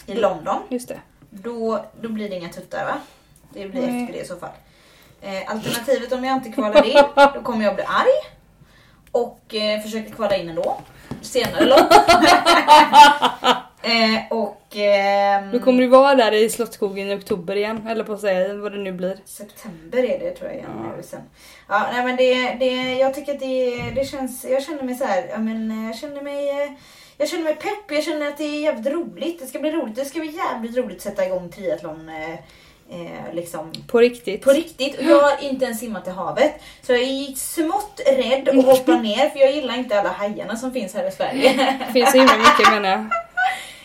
[0.06, 1.00] i London, just det.
[1.30, 2.98] då, då blir det inga tuttar va?
[3.50, 4.02] Det blir Nej.
[4.02, 4.50] efter det i så fall.
[5.22, 7.04] Eh, alternativet om jag inte kvalar in,
[7.34, 8.34] då kommer jag bli arg
[9.12, 10.82] och eh, försöka kvala in ändå.
[11.22, 11.94] Senare lopp.
[13.86, 14.76] eh, och...
[14.76, 18.54] ehm, Då kommer du vara där i Slottsskogen i oktober igen, eller på att säga
[18.54, 19.18] vad det nu blir.
[19.26, 20.70] September är det tror jag igen.
[20.84, 20.94] Ja.
[20.98, 21.22] nu Sen.
[21.70, 25.06] Ja, nej, men det, det, jag tycker att det, det känns, jag känner mig så
[25.06, 26.72] här, ja, men, eh, jag känner mig eh,
[27.18, 29.40] jag känner mig pepp, jag känner att det är jävligt roligt.
[29.40, 29.96] Det ska bli roligt.
[29.96, 32.34] Det ska bli jävligt roligt att sätta igång triathlon eh,
[33.02, 34.42] eh, liksom På riktigt.
[34.44, 34.98] på riktigt.
[34.98, 36.54] Och jag har inte ens simmat i havet.
[36.82, 40.72] Så jag är smått rädd att hoppa ner för jag gillar inte alla hajarna som
[40.74, 41.76] finns här i Sverige.
[41.80, 43.06] Det finns så himla mycket menar jag.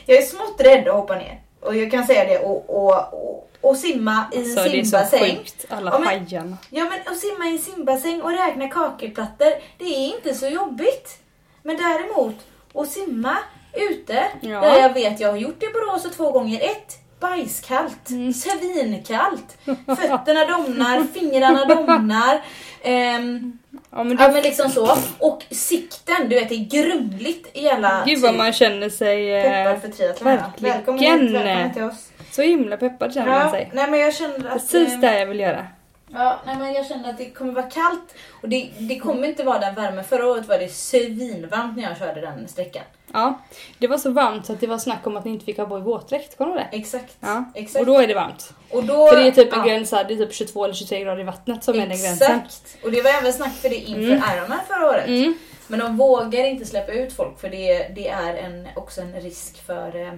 [0.07, 1.41] Jag är smått rädd att hoppa ner.
[1.61, 4.85] Och jag kan säga det och, och, och, och simma i Så en det är
[4.85, 5.37] så simbassäng.
[5.37, 6.57] sjukt, alla Ja, men- hajarna.
[6.71, 11.19] Ja men att simma i en simbassäng och räkna kakelplattor, det är inte så jobbigt.
[11.63, 12.35] Men däremot
[12.75, 13.37] att simma
[13.73, 14.61] ute, Ja.
[14.61, 16.61] där jag vet jag har gjort det i Borås två gånger.
[16.61, 18.11] Ett, bajskallt.
[18.11, 18.33] Mm.
[18.33, 19.59] Svinkallt.
[19.87, 22.43] Fötterna domnar, fingrarna domnar.
[22.83, 23.59] Ehm,
[23.93, 24.97] Ja, men du, ja men liksom så.
[25.19, 29.43] Och sikten, du vet det är grumligt i alla gud vad man känner sig eh,
[29.43, 30.37] peppar för triathlon.
[30.37, 30.75] verkligen.
[30.77, 32.09] Välkommen hit, välkommen till oss.
[32.31, 33.71] så himla peppad känner man Ja, sig.
[33.75, 34.53] nej men jag känner att...
[34.53, 35.67] Precis ehm, det jag vill göra.
[36.13, 39.45] Ja, nej men jag känner att det kommer vara kallt och det, det kommer inte
[39.45, 40.05] vara den värmen.
[40.05, 42.83] Förra året var det svinvarmt när jag körde den sträckan.
[43.13, 43.39] Ja,
[43.79, 45.67] det var så varmt så att det var snack om att ni inte fick ha
[45.67, 46.69] på er våtdräkt, kommer du det?
[46.73, 47.17] Exakt.
[47.21, 47.81] Ja, Exakt.
[47.81, 48.53] och då är det varmt.
[48.71, 49.65] Och då, För det är typ en ja.
[49.67, 52.13] gräns här, det är typ 22 eller 23 grader i vattnet som är den gränsen.
[52.47, 52.77] Exakt.
[52.85, 54.23] Och det var även snack för det inför Mm.
[54.37, 55.07] Ironman förra året.
[55.09, 55.35] Mm.
[55.69, 59.67] Men de vågar inte släppa ut folk för det, det är en, också en risk
[59.67, 60.13] för, eh,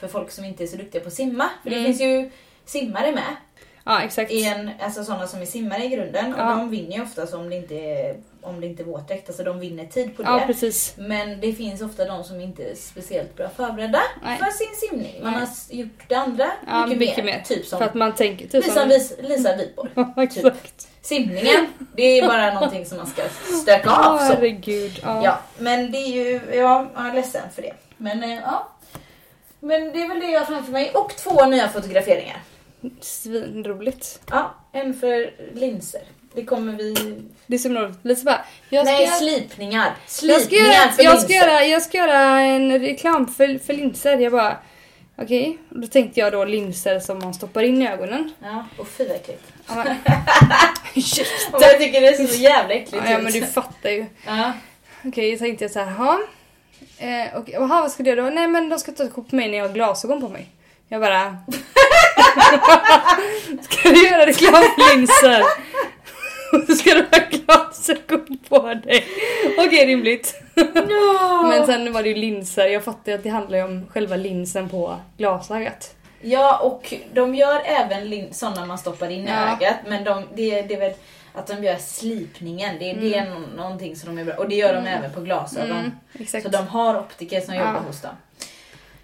[0.00, 1.48] för folk som inte är så duktiga på att simma.
[1.62, 1.86] För det Mm.
[1.86, 2.30] finns ju
[2.64, 3.36] simmare med.
[3.84, 4.30] Ja, exakt.
[4.30, 6.34] I en, alltså sådana som är simmare i grunden.
[6.38, 6.50] Ja.
[6.52, 9.28] Och de vinner ju oftast om det inte är, om det inte är våtdräkt.
[9.28, 10.28] Alltså de vinner tid på det.
[10.28, 10.94] Ja, precis.
[10.96, 14.38] Men det finns ofta de som inte är speciellt bra förberedda Nej.
[14.38, 15.22] för sin simning.
[15.22, 15.40] Man Nej.
[15.40, 17.32] har gjort det andra Ja, mycket, mycket mer.
[17.32, 17.42] mer.
[17.44, 18.48] Typ som För att man tänker...
[18.48, 18.88] Typ Lisa, som...
[18.88, 19.54] Vis, Lisa.
[19.94, 20.88] Ja, exakt.
[21.02, 23.22] Simningen, det är bara någonting som man ska
[23.62, 24.18] stöka av.
[24.18, 24.24] Så.
[24.24, 25.00] herregud.
[25.02, 25.24] Ja.
[25.24, 27.74] Ja, men det är ju, ja, jag är ledsen för det.
[27.96, 28.68] Men eh, ja.
[29.60, 30.90] Men det är väl det jag har framför mig.
[30.94, 32.42] Och två nya fotograferingar.
[33.00, 34.20] Svinroligt.
[34.30, 36.02] Ja, en för linser.
[36.34, 36.94] Det kommer vi...
[37.46, 37.98] Det är så roligt.
[38.02, 39.84] Lisa bara, jag ska, Nej, slipningar.
[39.84, 41.46] jag Slipningar ska, göra, för jag, ska linser.
[41.48, 44.16] göra, jag ska göra en reklam för, för linser.
[44.18, 44.56] Jag bara,
[45.16, 45.58] okej.
[45.70, 48.32] Och Då tänkte jag då linser som man stoppar in i ögonen.
[48.42, 49.42] Ja, och fy vad äckligt.
[49.68, 49.84] Ja,
[51.60, 53.22] jag tycker det ser så jävla äckligt ja, ut.
[53.22, 54.06] men du fattar ju.
[54.26, 54.52] Ja.
[55.04, 56.18] Okej, tänkte jag så här, jaha.
[56.98, 58.30] Eh, och, jaha, vad ska du göra då?
[58.30, 60.46] Nej men de ska ta ett kort på mig när jag har glasögon på mig.
[60.88, 61.36] Jag bara...
[63.62, 65.42] ska du göra reklam för linser?
[66.66, 69.04] Så ska du ha glasögon på dig.
[69.58, 70.42] Okej, rimligt.
[71.50, 72.66] Men sen var det ju linser.
[72.66, 75.94] Jag fattar ju att det handlar ju om själva linsen på glasögat.
[76.20, 79.56] Ja, och de gör även sådana man stoppar in i Ja.
[79.56, 79.76] ögat.
[79.88, 80.92] Men de, det, det är väl
[81.34, 82.76] att de gör slipningen.
[82.78, 85.20] Det, det är nå- någonting som de är bra Och det gör de även på
[85.20, 85.92] glasögon.
[86.14, 86.26] Mm.
[86.42, 87.60] Så de har optiker som Ja.
[87.60, 88.10] jobbar hos dem.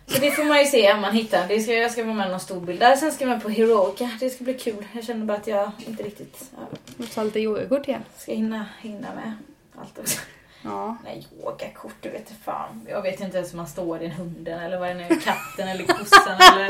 [0.07, 1.49] Så det får man ju se om man hittar.
[1.49, 2.97] Det ska, jag ska vara med i någon stor bild där.
[2.97, 4.11] Sen ska med på Heroica.
[4.21, 4.85] Det ska bli kul.
[4.93, 6.68] Jag känner bara att jag inte riktigt ja,
[6.99, 8.05] Och ta lite yogakort igen.
[8.19, 9.33] ska hinna, hinna med
[9.81, 10.19] allt också.
[10.63, 10.97] Ja.
[11.05, 12.87] Nej, yogakort, du vet fan.
[12.89, 15.21] Jag vet inte ens om man står i en hunden eller vad det nu är.
[15.21, 16.69] Katten eller kossan eller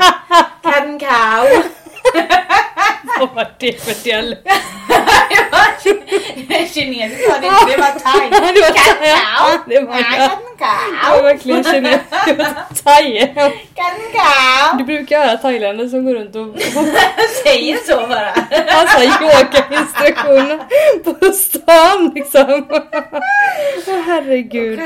[0.61, 1.63] katten cow.
[3.19, 4.47] Vad var det för dialekt?
[6.73, 8.29] Kinesiskt var det inte, det var thai.
[9.65, 11.23] Det var Katten Ja, var cow.
[11.23, 11.63] verkligen
[12.37, 13.33] var thai.
[13.35, 14.77] Cow.
[14.77, 16.61] Du brukar höra thailändare som går runt och
[17.43, 18.31] Säger så bara.
[18.75, 20.59] Alltså yogainstruktioner
[21.03, 22.65] på stan liksom.
[24.05, 24.79] Herregud.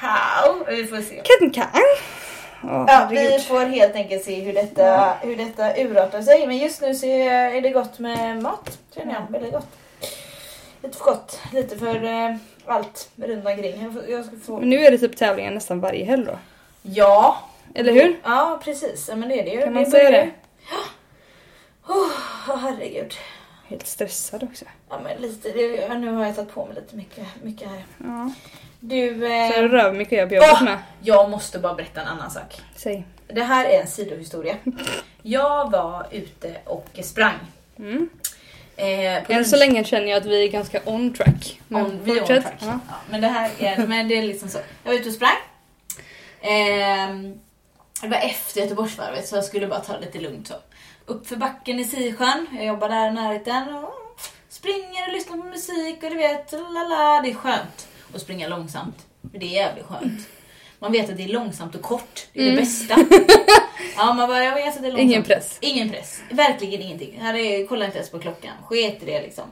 [0.00, 0.66] Cow.
[0.68, 1.22] Vi får se.
[1.54, 1.66] Kan.
[2.64, 6.46] Åh Ja, vi får helt enkelt se hur detta, hur detta urartar sig.
[6.46, 9.32] Men just nu så är är det gott med mat, känner jag.
[9.32, 9.66] Väldigt gott.
[10.82, 11.40] Lite för gott.
[11.52, 12.36] Lite för eh,
[12.70, 14.02] allt runt omkring.
[14.08, 14.58] Jag, ska få...
[14.58, 16.38] Men nu är det typ tävlingar nästan varje helg då.
[16.82, 17.42] Ja.
[17.74, 18.16] Eller hur?
[18.24, 19.08] Ja, precis.
[19.08, 19.60] Ja, men det är det ju.
[19.62, 20.30] Kan man det säga det?
[21.88, 23.14] Åh, herregud.
[23.66, 24.64] Helt stressad också.
[24.88, 25.50] Ja, men lite.
[25.50, 27.84] Det, ja, nu har jag tagit på mig lite mycket, mycket här.
[27.98, 28.30] Ja.
[28.80, 30.64] Du, Så eh, är det rövmycket jag på jobbet Åh!
[30.64, 30.78] med.
[31.00, 32.60] jag måste bara berätta en annan sak.
[32.76, 33.04] Säg.
[33.26, 34.56] Det här är en sidohistoria.
[35.22, 37.34] Jag var ute och sprang.
[37.78, 38.08] Mm.
[38.78, 41.60] Eh, Än så länge känner jag att vi är ganska on track.
[41.68, 42.54] Men On, vi är on track.
[42.60, 42.66] Ja.
[42.88, 44.58] Ja, men det här är, men det är liksom så.
[44.84, 45.36] Jag var ute och sprang.
[46.40, 47.38] Ehm,
[48.02, 50.54] det var efter Göteborgsvarvet så jag skulle bara ta det lite lugnt så.
[51.06, 53.74] Upp för backen i Sisjön, jag jobbar där i närheten.
[53.74, 58.48] Och springer och lyssnar på musik och du vet, lala, det är skönt att springa
[58.48, 59.06] långsamt.
[59.32, 60.28] För det är jävligt skönt.
[60.78, 62.96] Man vet att det är långsamt och kort, det är det bästa.
[63.96, 64.98] Ja, man bara, jag vet att det är långsamt.
[64.98, 65.08] Mm.
[65.10, 65.58] Ingen press.
[65.60, 66.20] Ingen press.
[66.30, 67.14] Verkligen ingenting.
[67.18, 68.52] Jag hade kollat inte ens på klockan.
[68.64, 69.44] Sket i det liksom.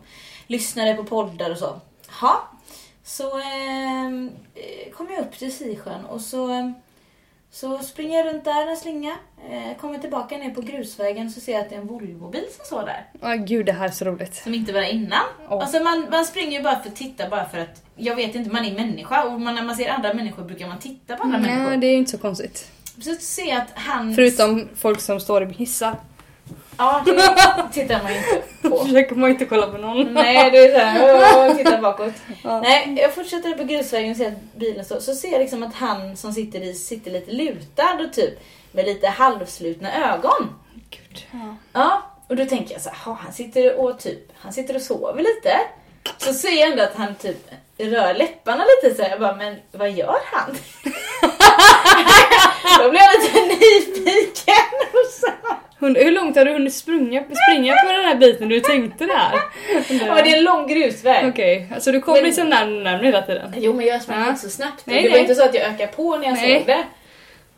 [0.46, 1.80] Lyssnade på poddar och så.
[2.20, 2.48] Ha.
[3.04, 6.74] Så ehm, eh, kom jag upp till Sisjön och så, ehm,
[7.50, 9.16] så springer jag runt där en slinga.
[9.50, 12.64] Eh, kommer tillbaka ner på grusvägen så ser jag att det är en Volvobil som
[12.64, 13.06] står där.
[13.22, 14.34] Åh gud det här är så roligt.
[14.34, 15.22] Som inte var där innan.
[15.48, 15.62] Åh.
[15.62, 18.50] Alltså man, man springer ju bara för att titta bara för att jag vet inte,
[18.50, 21.38] man är människa och man, när man ser andra människor brukar man titta på andra
[21.38, 21.76] Nej människor.
[21.76, 22.70] det är inte så konstigt.
[23.00, 24.14] Så ser jag att han...
[24.14, 25.96] Förutom folk som står i hissar.
[26.78, 27.12] Ja, det
[27.72, 28.78] tittar man inte på.
[28.84, 30.14] försöker man inte kolla på någon.
[30.14, 32.12] Nej, det är såhär, åh, titta bakåt.
[32.44, 32.60] Ja.
[32.60, 35.00] Nej, jag fortsätter på grusvägen och ser att bilen står.
[35.00, 38.38] Så ser jag liksom att han som sitter i sitter lite lutad och typ
[38.72, 40.54] med lite halvslutna ögon.
[40.90, 41.26] Gud.
[41.30, 41.56] Ja.
[41.72, 44.82] Ja, och då tänker jag så här, "Ha, han sitter och typ, han sitter och
[44.82, 45.56] sover lite.
[46.18, 49.10] Så ser jag ändå att han typ rör läpparna lite så här.
[49.10, 50.56] jag bara, men vad gör han?
[52.78, 54.54] då blev jag lite nyfiken
[54.92, 55.26] och så.
[55.78, 59.32] Hur långt har du hunnit springa, springa på den här biten du tänkte där?
[60.06, 61.28] Ja, det är en lång grusväg.
[61.28, 63.54] Okej, alltså du kom Men- liksom närmare närmare hela tiden?
[63.56, 64.28] Jo men jag sprang Ja.
[64.28, 64.82] inte så snabbt.
[64.86, 65.20] Nej, det var nej.
[65.22, 66.58] inte så att jag ökade på när jag Nej.
[66.58, 66.84] såg det.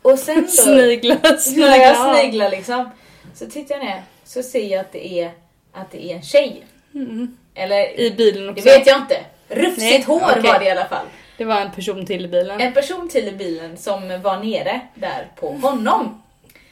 [0.01, 1.77] Och sen då, Snigla, snigla.
[1.77, 2.89] jag sneglar liksom,
[3.35, 5.31] så tittar jag ner så ser jag att det är,
[5.73, 6.63] att det är en tjej.
[6.95, 7.37] Mm.
[7.55, 8.63] Eller, I bilen det också?
[8.65, 9.17] vet jag inte.
[9.49, 10.41] Rufsigt Nej, hår okej.
[10.51, 11.05] var det i alla fall.
[11.37, 12.61] Det var en person till i bilen.
[12.61, 16.21] En person till i bilen som var nere där på honom.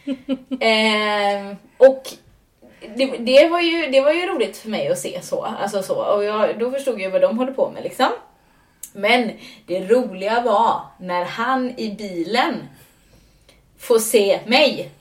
[0.60, 2.03] eh, och
[2.95, 5.43] det, det, var ju, det var ju roligt för mig att se så.
[5.62, 5.95] Alltså så.
[5.95, 8.10] Och jag, då förstod jag vad de håller på med liksom.
[8.93, 9.32] Men
[9.66, 12.70] det roliga var när han i bilen
[13.80, 14.91] får se mig.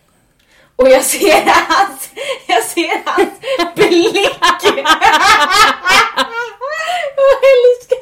[0.76, 2.10] Och jag ser hans,
[2.46, 3.38] jag ser hans
[3.74, 4.38] blick.
[7.16, 7.98] Jag älskar.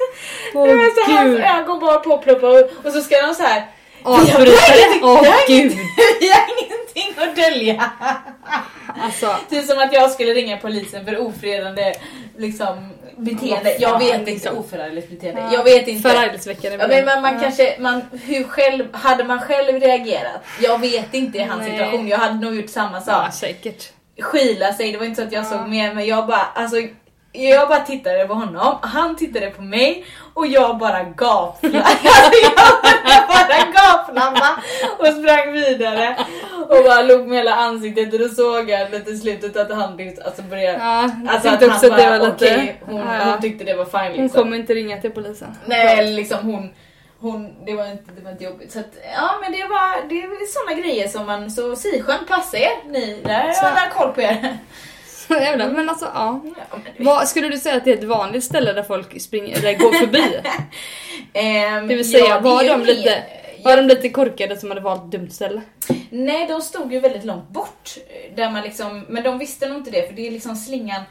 [0.55, 3.67] Åh, så hans ögon bara ploppar och så ska de så här.
[4.05, 4.79] Avbryta Vi har det.
[4.79, 5.73] ingenting- Åh gud.
[6.21, 7.91] Vi har ingenting att dölja.
[9.03, 11.95] Alltså, Typ som att jag skulle ringa polisen för ofredande
[12.39, 13.77] liksom, beteende.
[13.81, 14.59] Jag vet inte, liksom.
[14.59, 15.49] oförargligt beteende.
[15.53, 16.09] Jag vet inte.
[16.11, 16.79] Förargelseväckande.
[16.81, 20.45] Ja, men man, man kanske, man, hur själv, hade man själv reagerat?
[20.61, 21.71] Jag vet inte i hans Nej.
[21.71, 23.25] situation, jag hade nog gjort samma sak.
[23.27, 23.93] Ja, säkert.
[24.21, 26.77] Skila sig, det var inte så att jag såg med men jag bara, alltså
[27.33, 31.85] jag bara tittade på honom, han tittade på mig och jag bara gapflammade.
[31.85, 34.63] Alltså, jag bara gapflammade
[34.99, 36.17] och sprang vidare
[36.69, 39.97] och bara log med hela ansiktet och då såg jag lite i slutet att han
[39.97, 42.35] liksom, alltså började Ja, jag Alltså att han det var bara, lite...
[42.35, 43.25] okej, hon, ja, ja.
[43.25, 44.43] hon tyckte det var fine Hon liksom.
[44.43, 45.55] kommer inte ringa till polisen.
[45.67, 46.71] Nej liksom hon,
[47.21, 48.73] hon det, var inte, det var inte jobbigt.
[48.73, 52.57] Så att, ja men det var, det är sådana grejer som man, så Sisjön passa
[52.59, 54.59] er ni, där Så- har jag koll på er.
[55.29, 56.41] Så jävla, men alltså ja.
[56.45, 59.21] Ja, men det- Vad, skulle du säga att det är ett vanligt ställe där folk
[59.21, 60.23] springer, eller går förbi?
[61.33, 63.23] Ehm, Det vill säga, ja, var de lite-
[63.65, 65.61] Var de lite korkade som hade valt dumt ställe?
[66.11, 67.91] nej, de stod ju väldigt långt bort.
[68.37, 71.03] Där man liksom, men de visste nog inte det för det är liksom slingan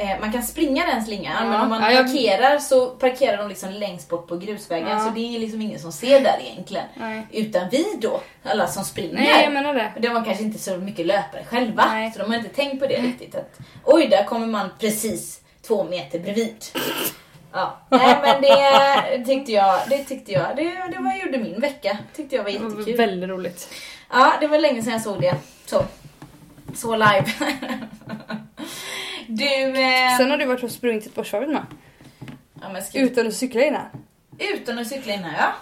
[0.00, 3.36] eh, man kan springa den slingan Ja, men om man ja, jag- parkerar så parkerar
[3.36, 5.00] de liksom längst bort på grusvägen Ja.
[5.00, 6.84] så det är liksom ingen som ser där egentligen.
[6.94, 7.26] Nej.
[7.32, 9.14] Utan vi då, alla som springer.
[9.14, 9.92] Nej, jag menar det.
[10.00, 12.12] De var kanske inte så mycket löpare själva, Nej.
[12.12, 13.34] så de har inte tänkt på det riktigt.
[13.34, 16.56] Att, Oj, där kommer man precis två meter bredvid.
[17.52, 21.98] Ja, nej men det tyckte jag, det tyckte jag, det, det var, gjorde min vecka.
[22.16, 22.96] Tyckte jag var Det var jättekul.
[22.96, 23.68] väldigt roligt.
[24.10, 25.34] Ja, det var länge sedan jag såg det.
[25.66, 25.84] Så,
[26.74, 27.24] så live.
[29.32, 31.66] Du, eh, Sen har du varit och sprungit ett Borsvarvet med.
[32.62, 33.86] ja, ska, Utan att cykla innan.
[34.38, 35.52] utan att cykla in här ja.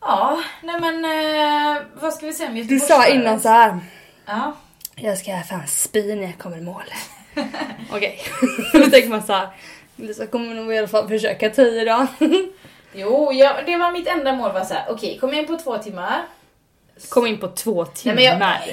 [0.00, 3.78] Ja, nej men eh, vad ska vi säga om Du sa innan så här.
[4.26, 4.52] Ja.
[4.94, 6.82] Jag ska fan spy när jag kommer i mål.
[7.92, 8.20] Okej.
[8.72, 9.48] Då tänker man så här.
[9.96, 12.06] Lisa kommer nog i alla fall försöka i idag.
[12.98, 14.84] Jo, jag, det var mitt enda mål var så här.
[14.88, 16.24] okej kom in på två timmar.
[17.08, 18.14] Kom in på två Nej, timmar.
[18.14, 18.24] men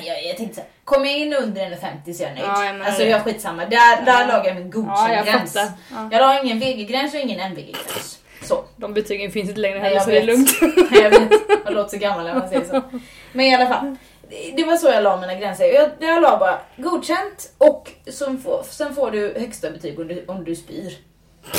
[0.05, 2.45] jag, jag, jag tänkte så här, kom jag in under 1,50 så är jag nöjd.
[2.47, 4.25] Ja, jag alltså jag är skitsamma, där, där Ja.
[4.27, 5.55] lagar jag min Ja, jag godkänd-gräns.
[5.91, 6.09] Ja.
[6.11, 8.19] jag la ingen VG-gräns och ingen MVG-gräns.
[8.43, 8.63] Så.
[8.75, 10.25] De betygen finns inte längre Nej, heller så det är vet.
[10.25, 10.49] lugnt.
[10.91, 11.31] jag vet,
[11.65, 12.81] jag låter så gammal när man säger så.
[13.33, 13.95] Men i alla fall.
[14.55, 15.65] det- var så jag la mina gränser.
[15.65, 20.25] Jag, jag la bara godkänt och sen får, sen får du högsta betyg om du,
[20.27, 20.93] om du spyr.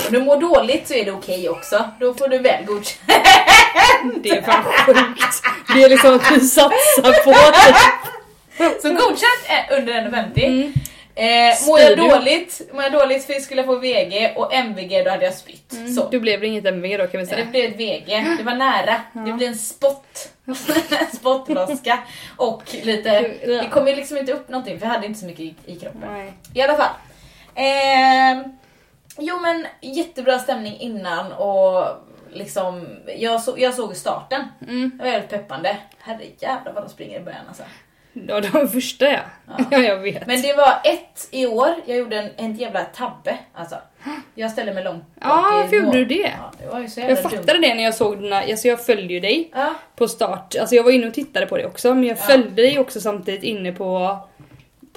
[0.07, 1.85] Om du mår dåligt så är det okej också.
[2.01, 3.01] Då får du väl godkänt.
[4.23, 5.43] Det är fan sjukt.
[5.75, 8.83] Det är liksom att du satsar på det.
[8.83, 10.45] Så godkänt är under 1,50.
[10.47, 10.73] Mm.
[11.17, 15.11] Eh, mår jag dåligt, mår jag dåligt för skulle jag få VG och MVG då
[15.11, 15.71] hade jag spytt.
[15.71, 16.01] Så.
[16.01, 16.11] Mm.
[16.11, 17.51] Du blev det inget MVG då kan vi Så det säga.
[17.51, 19.01] blev ett VG, det var nära.
[19.13, 20.29] Det blev en spott.
[20.47, 20.55] En
[21.17, 21.99] spottloska.
[22.37, 23.09] Och lite,
[23.47, 23.63] Ja.
[23.63, 25.77] det kom ju liksom inte upp någonting för jag hade inte så mycket i, i
[25.77, 26.01] kroppen.
[26.13, 26.33] Nej.
[26.55, 26.91] I alla fall.
[27.55, 28.45] Ehm,
[29.19, 31.87] jo men jättebra stämning innan och
[32.33, 32.87] liksom,
[33.19, 34.45] jag, så, jag såg starten.
[34.69, 34.91] Mm.
[34.99, 35.77] Det var väldigt peppande.
[35.99, 37.63] Herre jävlar vad de springer i början alltså.
[38.29, 39.21] Ja, den första ja.
[39.71, 40.27] Ja, jag vet.
[40.27, 43.77] Men det var ett i år, jag gjorde en, en jävla tabbe alltså.
[44.35, 46.33] Jag ställde mig långt Ja, bak i varför gjorde du det?
[46.39, 48.87] Ja, det var ju så jävla Jag fattade det när jag såg dina, alltså jag
[48.87, 50.55] följde ju dig Ja, på start.
[50.61, 52.23] Alltså jag var inne och tittade på det också men jag Ja.
[52.23, 54.19] följde dig också samtidigt inne på,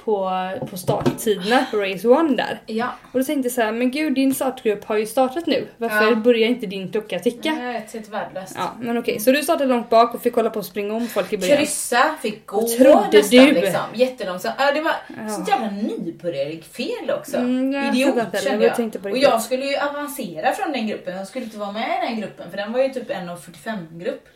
[0.08, 0.30] på,
[0.70, 2.60] på starttiderna på Race One där.
[2.66, 2.86] ja.
[3.12, 5.66] Och då tänkte jag så här, men gud din startgrupp har ju startat nu.
[5.76, 6.14] Varför Ja.
[6.14, 7.54] börjar inte din klocka ticka?
[7.54, 8.54] Vet, helt värdelöst.
[8.56, 9.20] Ja, men okej.
[9.20, 11.56] Så du startade långt bak och fick kolla på att springa om folk i början?
[11.58, 13.52] Kryssa, fick gå trodde nästan du?
[13.52, 13.80] liksom.
[13.94, 14.54] Jättelångsamt.
[14.58, 14.92] Ja, det var
[15.26, 15.28] Ja.
[15.28, 17.36] så jävla nybörjarfel också.
[17.36, 19.12] Mm, jag Idiot kände jag jag.
[19.12, 21.16] och jag skulle ju avancera från den gruppen.
[21.16, 24.28] Jag skulle inte vara med i den gruppen för den var ju typ 1,45 grupp.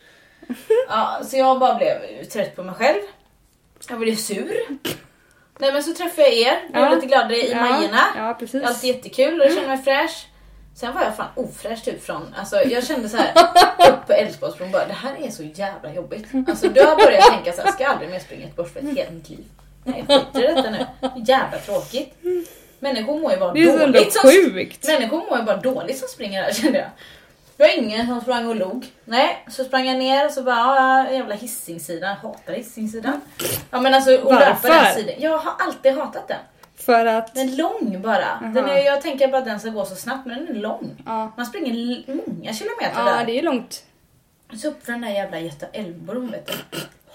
[0.89, 3.01] Ja, så jag bara blev trött på mig själv.
[3.89, 4.53] Jag blev sur.
[5.63, 6.95] Nej men så träffade jag er, blev Ja.
[6.95, 8.01] lite gladare i ja, Majorna.
[8.17, 8.65] Ja, precis.
[8.65, 10.27] Alltid jättekul och jag kände mig fräsch.
[10.77, 13.33] Sen var jag fan ofräsch typ från, alltså jag kände så här
[13.93, 16.27] upp på Älvsborgsbron bara det här är så jävla jobbigt.
[16.49, 19.11] Alltså då har jag tänka så här, ska jag aldrig mer springa ett Borsberg hela
[19.11, 19.45] mitt liv.
[19.85, 20.87] Nej jag skiter i detta nu.
[21.27, 22.15] Jävla tråkigt.
[22.79, 24.13] Människor mår ju bara Det är dåligt.
[24.13, 24.87] Som, sjukt.
[24.87, 26.89] människor mår ju bara dåligt som springer här kände jag.
[27.57, 28.87] Det var ingen som sprang och log.
[29.05, 32.17] Nej, så sprang jag ner och så bara, ja, jävla Hisingssidan.
[32.17, 33.21] Hatar Hisingssidan.
[33.71, 35.15] Ja men alltså, och löpa den sidan.
[35.19, 36.39] Jag har alltid hatat den.
[36.77, 37.35] För att...
[37.35, 38.41] Den är lång bara.
[38.55, 41.03] Den är, jag tänker bara att den ska gå så snabbt men den är lång.
[41.07, 43.25] Ja, Man springer många kilometer ja där.
[43.27, 43.83] det är långt.
[44.63, 46.53] Så upp för den där jävla Göta älvbron vet du.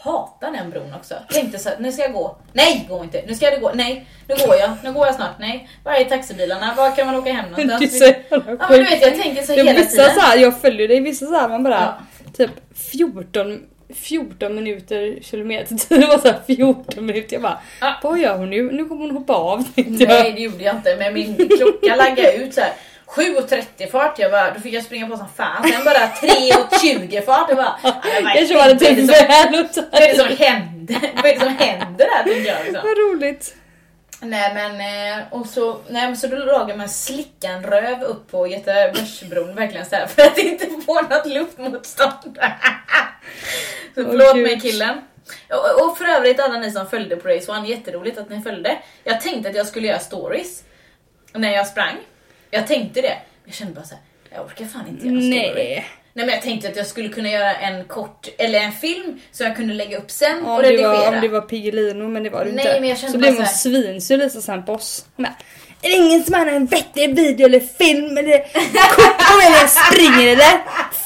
[0.08, 1.14] Hatar den bron också.
[1.30, 2.38] Tänkte så här, nu ska jag gå.
[2.54, 3.22] Nej, gå inte.
[3.28, 3.72] Nu ska jag gå.
[3.74, 4.70] Nej, nu går jag.
[4.84, 5.40] Nu går jag snart.
[5.40, 5.70] Nej.
[5.84, 6.74] Var är taxibilarna?
[6.78, 8.00] Var kan man åka hem Det är någonstans?
[8.00, 8.40] så jävla Ja
[8.70, 8.92] men du sjukt.
[8.92, 10.14] vet, jag tänker så hela vissa tiden.
[10.14, 11.96] så här, jag följer dig, vissa så här, man bara
[12.26, 12.32] Ja.
[12.38, 12.52] typ
[12.92, 13.60] 14,
[13.96, 15.76] 14 minuter kilometer.
[16.00, 17.34] Det var så här 14 minuter.
[17.34, 17.94] Jag bara, Ja.
[18.04, 18.72] vad gör hon nu?
[18.72, 22.54] Nu kommer hon hoppa av Nej det gjorde jag inte men min klocka laggade ut
[22.54, 22.72] så här
[23.08, 25.72] 7.30 fart, jag bara, då fick jag springa på som fan.
[25.72, 27.50] Sen bara 3.20 fart.
[27.50, 28.02] Jag bara, ja,
[28.36, 31.12] jag var det typ det som- väl Vad är det som händer?
[31.16, 32.82] Vad är det som händer där tänkte jag liksom.
[32.84, 33.56] Vad roligt.
[34.22, 34.72] Nej men,
[35.20, 39.86] eh, och så, nej, men så då jag med slickan röv upp på Göteborgsbron verkligen
[39.86, 42.14] så här, för att inte få något luftmotstånd.
[43.96, 45.02] så Åh, förlåt mig killen.
[45.50, 48.78] Och, och för övrigt alla ni som följde på Race One, jätteroligt att ni följde.
[49.04, 50.64] Jag tänkte att jag skulle göra stories
[51.34, 51.96] när jag sprang.
[52.52, 53.18] Jag tänkte det.
[53.46, 54.04] Jag kände bara så här,
[54.38, 55.16] jag orkar fan inte göra.
[55.20, 55.86] Nej.
[56.14, 59.46] Nej men jag tänkte att jag skulle kunna göra en kort, eller en film som
[59.46, 60.90] jag kunde lägga upp sen och Om det, redigera.
[60.90, 62.80] var, om det var Piggelino men det var det Nej, inte.
[62.80, 64.78] men jag kände så blev hon svinsur Lisa bara,
[65.82, 68.38] Är det ingen som har en vettig video eller film eller
[68.96, 70.52] kort på mig när jag springer eller?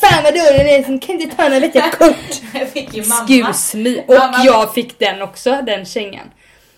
[0.02, 2.16] Fan vad dålig den är som kan inte ta några vettiga kort.
[2.54, 3.50] Jag fick ju mamma.
[3.50, 3.98] Excuse me.
[4.08, 6.32] Och Mamma- jag fick den också, den kängan.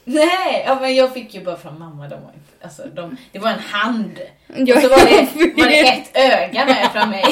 [0.05, 2.07] Nej, ja, men jag fick ju bara från mamma.
[2.07, 4.19] De var inte, alltså, de, det var en hand.
[4.47, 7.23] Jag- och så var det, var det ett öga med från mig.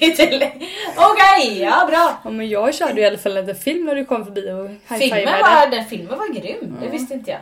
[0.00, 0.52] jag tänkte,
[0.96, 2.18] Okej, ja bra.
[2.24, 4.80] Ja men jag körde i alla fall en film när du kom förbi och Filmen
[5.00, 5.40] high-fivade.
[5.42, 7.40] var, den filmen var grym, det visste inte jag.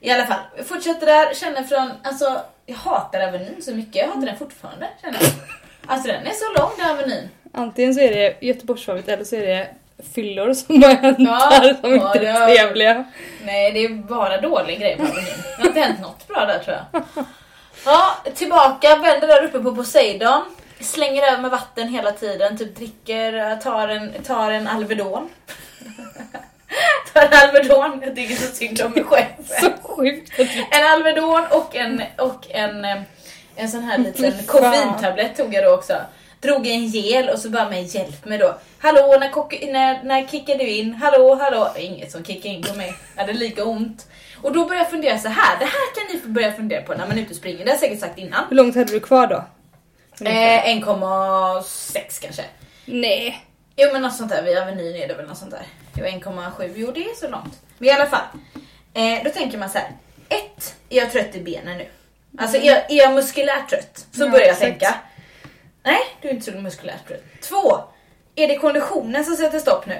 [0.00, 4.06] I alla fall, jag fortsätter där, känner från, alltså jag hatar Avenyn så mycket, jag
[4.06, 5.30] hatar den fortfarande känner jag.
[5.86, 7.28] Alltså den är så lång den Avenyn.
[7.54, 9.68] Antingen så är det Göteborgsvarvet eller så är det
[10.14, 13.04] fyllor som har hänt Ja, där som ja, inte är trevliga.
[13.44, 15.24] Nej, det är bara dålig grej på Avenyn.
[15.56, 17.02] Det har inte hänt något bra där tror jag.
[17.84, 20.42] Ja, tillbaka, vänder där uppe på Poseidon.
[20.80, 25.30] Slänger över med vatten hela tiden, typ dricker, tar en, tar en Alvedon.
[27.12, 29.28] tar en Alvedon, jag tycker så synd om mig själv.
[29.60, 30.38] Så sjukt
[30.70, 33.02] En Alvedon och en, och en, eh,
[33.56, 35.94] en sån här liten koffeintablett tog jag då också.
[36.44, 38.58] Drog en gel och så bara med hjälp mig då.
[38.78, 40.94] Hallå, när, kock- när, när kickar du in?
[40.94, 41.72] Hallå, hallå?
[41.78, 42.94] Inget som kickar in på mig.
[43.14, 44.06] Jag hade lika ont.
[44.42, 45.58] Och då började jag fundera så här.
[45.58, 47.58] det här kan ni börja fundera på när man är ute och springer.
[47.58, 48.44] Det har jag säkert sagt innan.
[48.48, 49.44] Hur långt hade du kvar då?
[50.26, 52.42] Eh, 1,6 kanske.
[52.84, 53.44] Nej.
[53.76, 55.66] Jo men något sånt där, vid Avenyn är det väl något sånt där.
[55.94, 57.60] Det var 1,7, jo det är så långt.
[57.78, 58.20] Men i alla fall.
[58.94, 59.88] Eh, då tänker man så här.
[60.28, 61.86] Ett, är jag trött i benen nu?
[62.38, 64.06] Alltså är jag, är jag muskulärt trött?
[64.12, 64.62] Så Ja, börjar jag exakt.
[64.80, 64.94] tänka.
[65.84, 67.22] Nej, du är inte så muskulärt trött.
[67.42, 67.80] Två,
[68.36, 69.98] är det konditionen som sätter stopp nu?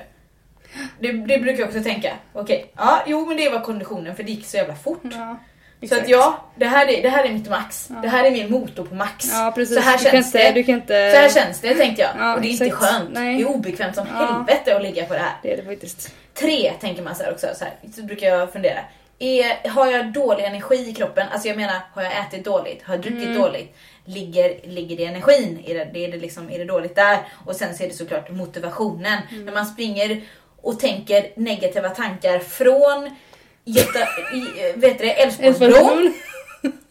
[1.01, 2.13] Det, det brukar jag också tänka.
[2.33, 5.01] Okej, ja, jo men det var konditionen för det gick så jävla fort.
[5.03, 5.37] Ja,
[5.81, 6.03] Så exakt.
[6.03, 7.89] att ja, det här är, det här är mitt max.
[8.03, 9.27] Det här är min motor på max.
[9.33, 9.77] Ja precis.
[9.77, 10.53] Så här du kan känns inte, det.
[10.53, 11.11] Du kan inte...
[11.11, 12.11] Så här känns det tänkte jag.
[12.19, 12.85] Ja, och det är inte exakt.
[12.85, 13.11] skönt.
[13.13, 13.37] Nej.
[13.37, 15.33] Det är obekvämt som helvete att ligga på det här.
[15.43, 16.15] Det är det faktiskt.
[16.35, 18.81] Tre tänker man så här också, så, här, så brukar jag fundera.
[19.19, 21.27] Är, har jag dålig energi i kroppen?
[21.33, 22.83] Alltså jag menar, har jag ätit dåligt?
[22.83, 23.39] Har jag druckit Mm.
[23.43, 23.77] dåligt?
[24.05, 25.63] Ligger, ligger det energin?
[25.67, 27.19] Är det, det är, det liksom, är det dåligt där?
[27.47, 29.19] Och sen så är det såklart motivationen.
[29.31, 29.45] Mm.
[29.45, 30.23] När man springer
[30.63, 33.17] och tänker negativa tankar från
[33.65, 33.99] Göta,
[34.75, 36.15] vet du det, Älvsborgsbron.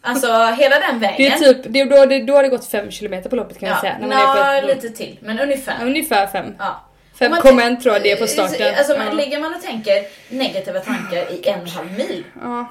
[0.00, 1.32] Alltså hela den Det vägen.
[1.32, 3.68] är typ, det, är då, det, då har det gått 5 km på loppet kan
[3.68, 3.96] ja, man säga.
[4.00, 5.76] När man ett, lite till, men ungefär.
[5.80, 6.54] Ja, ungefär 5.
[6.58, 6.84] Ja.
[7.20, 8.74] Man 5,1 tror jag det är på starten.
[8.78, 9.12] Alltså, ja.
[9.12, 12.66] Ligger man och tänker negativa tankar i en och en halv mil, Ja.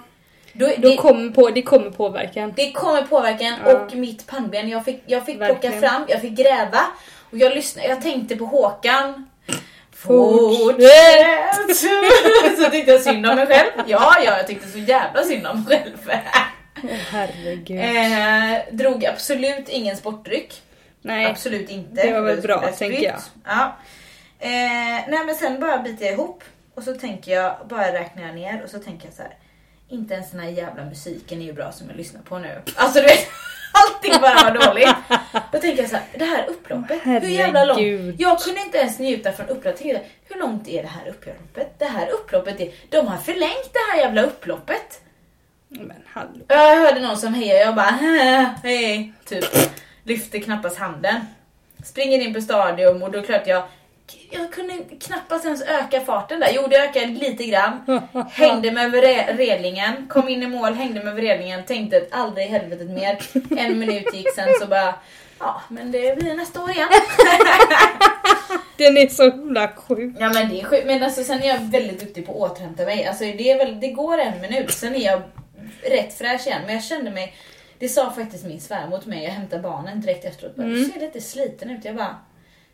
[0.54, 2.54] då, Då det, kommer på, det kommer påverkan.
[2.56, 3.74] det kommer påverkan Ja.
[3.78, 4.70] och mitt pannben.
[4.70, 6.82] Jag fick, jag fick plocka fram, jag fick gräva
[7.32, 7.88] och jag lyssnade.
[7.88, 9.30] Jag tänkte på Håkan.
[9.96, 11.78] Fortsätt!
[12.58, 13.72] så tyckte jag synd om mig själv.
[13.88, 16.22] Ja, ja, jag tyckte så jävla synd om mig själv.
[16.84, 17.80] Åh herregud.
[17.80, 20.62] Eh, drog absolut ingen sportdryck.
[21.02, 21.26] Nej.
[21.26, 22.04] Absolut inte.
[22.08, 23.16] det var väl bra, tänker jag.
[23.46, 23.76] Ja.
[24.44, 26.44] Eh, nej men sen bara biter jag ihop
[26.76, 29.38] och så tänker jag, bara räknar jag ner och så tänker jag så här.
[29.90, 32.62] Inte ens den här jävla musiken är ju bra som jag lyssnar på nu.
[32.76, 33.28] Alltså du vet,
[33.74, 34.96] allting bara var dåligt.
[35.52, 38.20] Då tänker jag så här, det här upploppet, hur jävla långt?
[38.20, 39.82] Jag kunde inte ens njuta från upploppet.
[40.26, 41.80] Hur långt är det här upploppet?
[41.80, 45.02] Det här upploppet är, de har förlängt det här jävla upploppet.
[45.68, 46.46] Men hallå.
[46.48, 47.86] Jag hörde någon som hejade jag bara
[48.64, 49.46] hej, typ.
[50.04, 51.16] Lyfter knappast handen.
[51.84, 53.64] Springer in på stadion och då klart jag
[54.32, 56.50] jag kunde knappast ens öka farten där.
[56.52, 58.02] Jo, det ökade lite grann.
[58.32, 62.08] Hängde mig över re- relingen, kom in i mål, hängde mig över relingen, tänkte att
[62.12, 63.18] aldrig i helvetet mer.
[63.58, 64.96] En minut gick sen så bara,
[65.40, 66.90] ja men det blir nästa år igen.
[68.78, 70.16] Den är så himla sjuk.
[70.20, 70.86] Ja men det är sjukt.
[70.86, 73.06] Men alltså, sen är jag väldigt duktig på att återhämta mig.
[73.08, 75.22] Alltså, det, är väl, det går en minut, sen är jag
[75.90, 76.62] rätt fräsch igen.
[76.66, 77.34] Men jag kände mig,
[77.80, 80.56] det sa faktiskt min svärmor till mig, jag hämtade barnen direkt efteråt.
[80.56, 81.86] Bara, Du ser lite sliten ut.
[81.86, 82.16] Jag bara,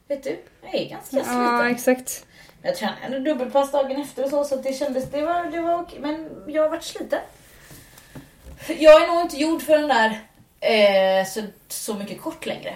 [0.09, 1.33] vet du, jag är ganska sliten.
[1.35, 2.25] Ja, exakt.
[2.61, 5.99] Jag tränade dubbelpass dagen efter och så, så det kändes, det var, det var okej.
[5.99, 7.19] Men jag har varit sliten.
[8.67, 10.19] Jag är nog inte gjord för den där
[10.59, 12.75] eh, så, så mycket kort längre.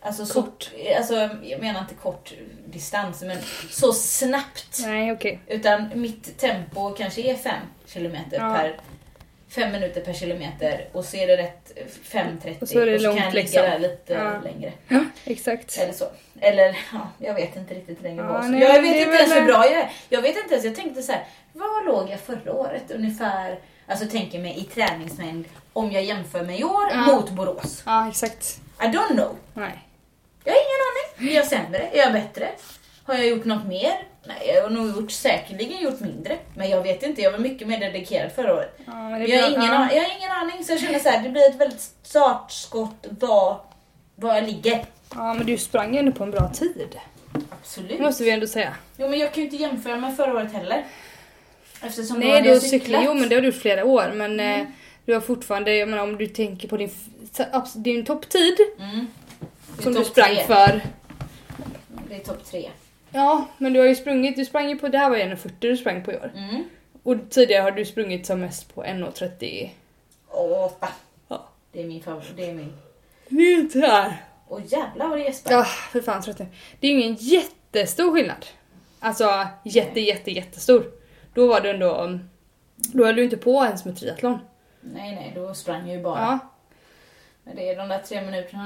[0.00, 0.70] Alltså, så, Kort?
[0.96, 2.32] alltså, jag menar inte kort
[2.66, 3.36] distans, men
[3.70, 4.78] så snabbt.
[4.84, 5.40] Nej, okej.
[5.46, 7.54] Utan mitt tempo kanske är 5
[7.86, 8.54] kilometer Ja.
[8.54, 8.80] per
[9.50, 11.72] 5 minuter per kilometer och så är det rätt
[12.04, 13.62] 5.30 Och så är det kan långt, jag ligga liksom.
[13.62, 14.40] där lite Ja.
[14.44, 14.72] längre.
[14.88, 15.78] Ja, exakt.
[15.78, 16.04] Eller så.
[16.40, 18.42] Eller ja, jag vet inte riktigt det Ja.
[18.42, 19.90] Så nej, jag vet inte ens hur bra jag är.
[20.08, 23.58] Jag vet inte ens, jag tänkte så här, var låg jag förra året ungefär?
[23.86, 26.96] Alltså tänker mig i träningsmängd om jag jämför med i år Ja.
[27.06, 27.82] mot Borås.
[27.86, 28.60] Ja, exakt.
[28.80, 29.36] I don't know.
[29.54, 29.78] Nej.
[30.44, 31.32] Jag har ingen aning.
[31.32, 31.78] Är jag sämre?
[31.92, 32.48] Är jag bättre?
[33.04, 33.92] Har jag gjort något mer?
[34.28, 36.38] Nej, jag har nog gjort, säkerligen gjort mindre.
[36.56, 38.78] Men jag vet inte, jag var mycket mer dedikerad förra året.
[38.86, 41.48] Ja, Jag har, ingen, jag har ingen aning, så jag känner så här, det blir
[41.50, 43.60] ett väldigt startskott var,
[44.14, 44.84] var jag ligger.
[45.14, 46.98] Ja, men du sprang ändå på en bra tid.
[47.60, 47.90] Absolut.
[47.98, 48.74] Det måste vi ändå säga.
[48.96, 50.84] Jo men jag kan ju inte jämföra med förra året heller.
[51.82, 53.02] Eftersom Nej, du har cyklat.
[53.04, 54.12] Jo, men det har du gjort flera år.
[54.14, 54.60] Men Mm.
[54.60, 54.66] eh,
[55.04, 56.90] du har fortfarande, jag menar om du tänker på din,
[57.74, 59.06] din topptid Mm.
[59.82, 60.44] Som du sprang tre.
[60.44, 60.80] för.
[62.08, 62.70] Det är topp tre.
[63.12, 65.52] Ja, men du har ju sprungit, du sprang ju på, det här var ju 1,40
[65.58, 66.32] du sprang på i år.
[66.34, 66.64] Mm.
[67.02, 69.70] Och tidigare har du sprungit som mest på 1,30.
[70.64, 70.88] Åtta.
[71.28, 71.48] Ja.
[71.72, 72.32] Det är min favorit.
[72.36, 72.72] Det är min.
[73.28, 74.16] Inte här.
[74.48, 75.52] Åh jävlar vad det gäspar.
[75.52, 76.46] Ja, för fan trött nu.
[76.80, 78.46] Det är ju ingen jättestor skillnad.
[79.00, 80.84] Alltså jätte, jätte, jättestor.
[81.34, 82.18] Då var det ändå,
[82.76, 84.38] då höll du inte på ens med triathlon.
[84.80, 86.20] Nej nej, då sprang jag ju bara.
[86.20, 86.38] Ja.
[87.48, 88.62] Men det är de där tre minuterna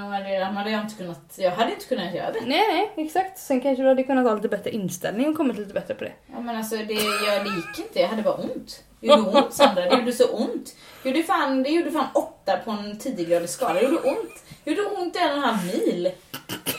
[0.46, 2.40] hade jag inte kunnat, jag hade inte kunnat göra det.
[2.40, 2.62] Nej,
[2.96, 3.38] nej, exakt.
[3.38, 6.12] Sen kanske du hade kunnat ha lite bättre inställning och kommit lite bättre på det.
[6.32, 8.82] Ja men alltså det, jag, det gick inte, jag hade bara ont.
[9.00, 10.76] Det gjorde ont Sandra, det gjorde så ont.
[11.02, 14.44] Det gjorde fan, det gjorde fan åtta på en 10-gradig skala, det gjorde ont.
[14.64, 16.12] Det gjorde ont i en och en halv mil.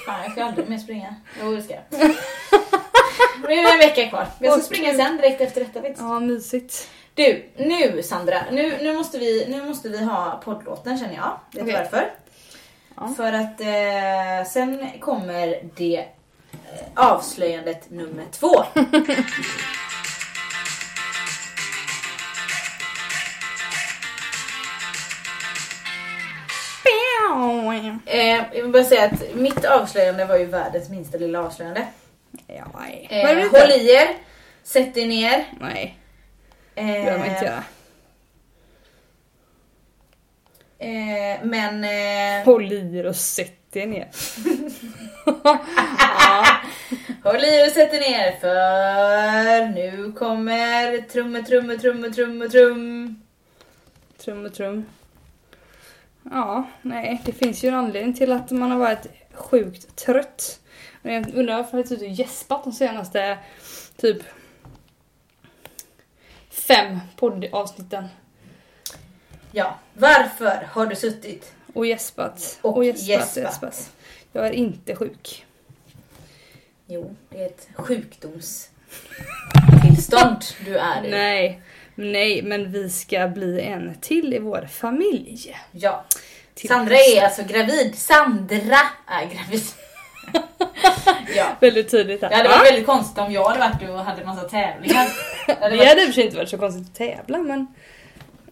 [0.06, 1.16] Fan jag ska aldrig mer springa.
[1.42, 1.84] Jo det ska jag.
[3.48, 4.28] Det är en vecka kvar.
[4.40, 5.96] Jag ska springa sen direkt efter detta du.
[5.98, 6.90] Ja, mysigt.
[7.16, 11.40] Du, nu Sandra, nu, nu, måste vi, nu måste vi ha poddlåten känner jag.
[11.52, 11.74] Vet du Okej.
[11.74, 12.14] varför?
[12.96, 13.14] Ja.
[13.18, 18.64] För att eh, sen kommer det eh, avslöjandet nummer två.
[28.06, 31.88] Eh, jag vill bara säga att mitt avslöjande var ju världens minsta lilla avslöjande.
[32.48, 33.08] Ja, nej.
[33.10, 34.08] Eh, håll i er,
[34.64, 35.46] sätt er ner.
[35.60, 35.98] Nej,
[36.76, 37.64] Eh, det behöver man inte göra.
[40.80, 41.84] eh, men...
[41.84, 44.08] Eh, Håll i er och sätt er ner.
[45.44, 46.46] ja.
[47.24, 53.22] Håll i er och sätt er ner för nu kommer trumme, trumme, trumme, trumme, trum.
[54.18, 54.86] Trum och trum.
[56.32, 60.60] Ja, nej, det finns ju en anledning till att man har varit sjukt trött.
[61.02, 63.38] Men jag undrar varför jag har typ gäspat de senaste
[63.98, 64.18] typ
[66.54, 68.08] fem poddavsnitten.
[69.52, 72.60] Ja, varför har du suttit Och gäspat.
[72.62, 73.44] och, gäspat, gäspat?
[73.44, 73.90] gäspat.
[74.32, 75.46] Jag är inte sjuk.
[76.88, 81.12] Jo, det är ett sjukdomstillstånd du är i.
[81.12, 81.62] Nej,
[81.96, 85.58] nej, men vi ska bli en till i vår familj.
[85.72, 86.06] Ja.
[86.54, 87.96] Till Sandra är alltså gravid.
[87.96, 89.64] Sandra är gravid.
[91.36, 91.46] ja.
[91.60, 92.30] Väldigt tydligt här.
[92.30, 92.56] Det hade Va?
[92.58, 95.08] varit väldigt konstigt om jag hade varit och hade massa tävlingar.
[95.48, 97.68] Det hade Det i och för sig inte varit så konstigt att tävla men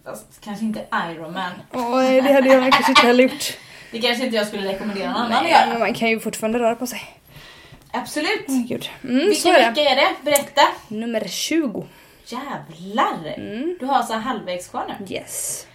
[0.04, 1.52] fast kanske inte Ironman.
[1.72, 3.58] nej, det hade jag kanske inte heller gjort.
[3.92, 5.66] Det kanske inte jag skulle rekommendera någon annan att göra.
[5.66, 7.00] men man kan ju fortfarande röra på sig.
[7.92, 8.44] Absolut.
[8.48, 8.90] Åh gud.
[9.04, 9.68] Mm, så Vilken det.
[9.68, 10.08] vecka är det?
[10.22, 10.62] Berätta.
[10.88, 11.86] Nummer 20.
[12.26, 13.34] Jävlar!
[13.36, 13.76] Mm.
[13.80, 15.14] Du har alltså halvvägs kvar nu.
[15.14, 15.66] Yes.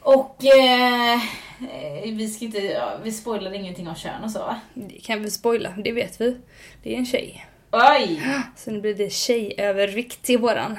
[0.00, 4.60] Och eh, eh, vi ska inte, ja, vi spoilar ingenting om kön och så va?
[4.74, 6.36] Det kan vi spoila, det vet vi.
[6.82, 7.46] Det är en tjej.
[7.72, 8.22] Oj!
[8.56, 10.78] Så nu blir det tjejövervikt i våran.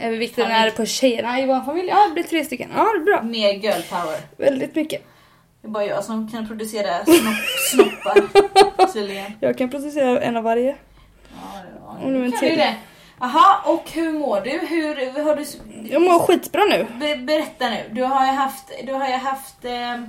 [0.00, 1.88] Övervikten är på tjejerna i vår familj.
[1.88, 2.70] Ja, det blir tre stycken.
[2.76, 3.22] Ja, det är bra.
[3.22, 4.20] Mer girl power.
[4.36, 5.02] Väldigt mycket.
[5.62, 7.34] Det är bara jag som kan producera snopp,
[7.72, 9.36] snoppar.
[9.40, 10.76] Jag kan producera en av varje.
[11.34, 12.76] Ja, ja, Och nu en kan du det.
[13.20, 14.50] Jaha, och hur mår du?
[14.50, 15.44] Hur har du...
[15.90, 16.86] Jag mår skitbra nu.
[17.00, 17.84] Be, berätta nu.
[17.92, 18.72] Du har ju haft...
[18.86, 19.64] Du har ju haft...
[19.64, 20.00] Eh,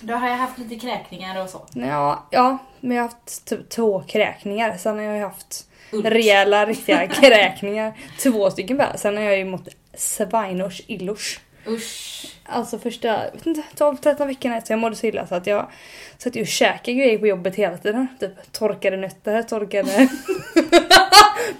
[0.00, 1.66] Då har jag haft lite kräkningar och så.
[1.74, 4.76] Ja, ja, men jag har haft typ två kräkningar.
[4.76, 6.06] Sen har jag haft Ulf.
[6.06, 7.94] rejäla, riktiga kräkningar.
[8.22, 8.96] Två stycken bara.
[8.96, 11.40] Sen har jag ju mått svinors illors.
[11.68, 12.26] Usch.
[12.44, 15.70] Alltså första jag vet inte, 12-13 veckorna efter jag mådde så illa så att jag
[16.18, 18.08] satt ju och käkade grejer på jobbet hela tiden.
[18.20, 20.08] Typ torkade nötter, torkade...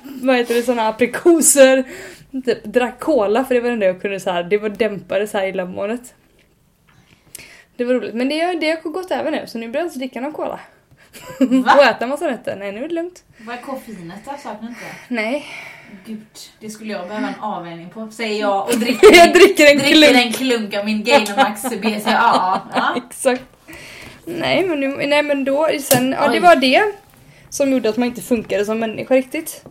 [0.22, 0.62] vad heter det?
[0.62, 1.84] Såna aprikoser.
[2.44, 4.42] Typ drack cola för det var det enda jag kunde så här.
[4.42, 6.14] det var dämpade så här illamåendet.
[7.76, 9.98] Det var roligt men det, det har gått över nu så nu börjar jag inte
[9.98, 10.60] dricka någon cola.
[11.40, 11.74] Va?
[11.76, 12.56] och äta massa nötter.
[12.56, 13.24] Nej nu är det lugnt.
[13.38, 14.30] Vad är koffeinet då?
[14.42, 14.80] Saknar inte?
[15.08, 15.46] Nej.
[16.06, 16.26] Gud,
[16.60, 18.08] det skulle jag behöva en avvänjning på.
[18.10, 20.26] Säger jag och dricker, Jag dricker en dricker klunk.
[20.26, 22.00] en klunk av min Gainomax BCA.
[22.74, 22.94] Ja.
[23.10, 23.42] Exakt.
[24.24, 26.82] Nej men, nu, nej men då, sen, ja det var det
[27.50, 29.64] som gjorde att man inte funkade som människa riktigt.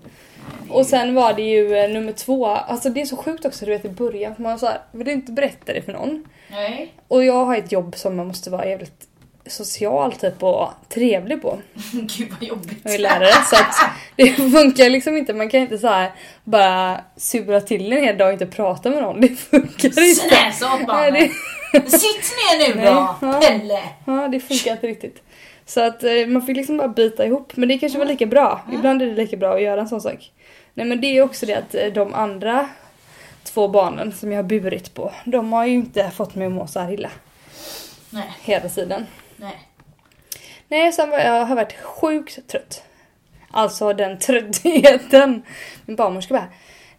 [0.70, 3.72] Och sen var det ju eh, nummer två, alltså det är så sjukt också du
[3.72, 6.26] vet i början, för man så här, vill inte berätta det för någon.
[6.52, 6.94] Nej.
[7.08, 9.08] Och jag har ett jobb som man måste vara jävligt
[9.48, 11.60] social typ och trevlig på.
[11.92, 12.80] Gud vad jobbigt.
[12.84, 13.76] Jag är lärare så att
[14.16, 16.12] det funkar liksom inte, man kan inte så här
[16.44, 19.22] bara sura till en hel dag och inte prata med någon.
[19.22, 20.16] Det funkar inte.
[20.16, 21.14] Snäs åt Nej, barnen.
[21.72, 23.40] det, Sitt ner nu Nej, då, ja.
[23.42, 23.84] Pelle.
[24.06, 25.22] Ja, det funkar inte riktigt.
[25.66, 27.56] Så att eh, man fick liksom bara bita ihop.
[27.56, 28.62] Men det kanske var lika bra.
[28.74, 30.32] Ibland är det lika bra att göra en sån sak.
[30.74, 32.70] Nej men det är också det att eh, de andra
[33.44, 36.68] två barnen som jag har burit på, de har ju inte fått mig att må
[36.68, 37.12] så här illa
[38.10, 39.06] Nej, hela tiden.
[39.36, 39.60] Nej.
[40.68, 42.84] Nej, sen var jag har varit sjukt trött.
[43.52, 45.44] Alltså den tröttheten.
[45.86, 46.48] Min barnmorska bara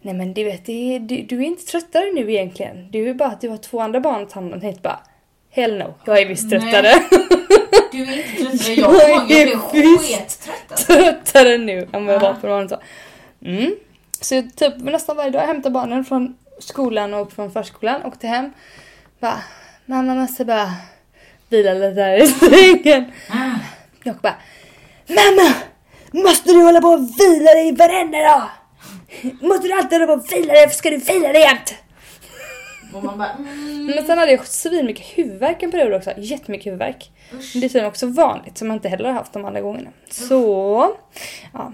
[0.01, 2.91] Nej men du vet, det du, du är inte tröttare nu egentligen.
[2.91, 4.61] Du är bara att du har två andra barn att ta hand om.
[4.63, 5.01] Jag bara
[5.51, 6.61] Hell no, jag är visst Nej.
[6.61, 6.93] tröttare.
[7.93, 8.73] Du är inte tröttare.
[8.75, 10.71] Jag ihåg, jag blev skettrött.
[10.71, 10.93] alltså.
[10.93, 12.33] tröttare nu än vad jag Ja.
[12.33, 12.81] var för några år sedan.
[13.45, 13.77] Mm.
[14.21, 18.27] Så jag typ nästan varje dag jag hämtar barnen från skolan och från förskolan, åkte
[18.27, 18.53] hem.
[19.21, 19.43] Bara,
[19.87, 20.73] mamma måste bara
[21.49, 23.13] vila lite här i sängen.
[23.31, 23.59] Ah.
[24.05, 24.35] Jag bara,
[25.07, 25.55] mamma!
[26.13, 28.49] Måste du hålla på och vila dig varenda dag?
[29.41, 30.71] Måste du alltid hålla på och vila dig?
[30.71, 31.75] Ska du vila dig jämt?
[32.95, 36.13] Och man bara mm, Men sen hade jag svinmycket huvudvärk en period också.
[36.17, 37.11] Jättemycket huvudvärk.
[37.35, 37.53] usch.
[37.53, 39.91] Det är tydligen också vanligt som man inte heller har haft de andra gångerna.
[40.11, 40.97] Så,
[41.53, 41.73] ja.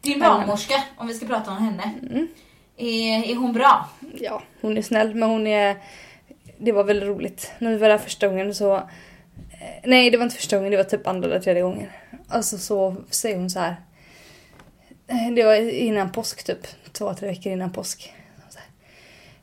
[0.00, 1.94] Din barnmorska, om vi ska prata om henne.
[2.10, 2.28] Mm.
[2.76, 3.88] Är, är hon bra?
[4.18, 5.76] ja, hon är snäll men hon är...
[6.58, 7.52] Det var väldigt roligt.
[7.58, 8.74] När vi var där första gången så...
[8.76, 8.82] eh,
[9.84, 11.88] Nej, det var inte första gången, det var typ andra eller tredje gången.
[12.28, 13.76] Alltså så säger hon så här.
[15.06, 16.66] eh, Det var innan påsk typ.
[16.92, 18.12] Två, tre veckor innan påsk.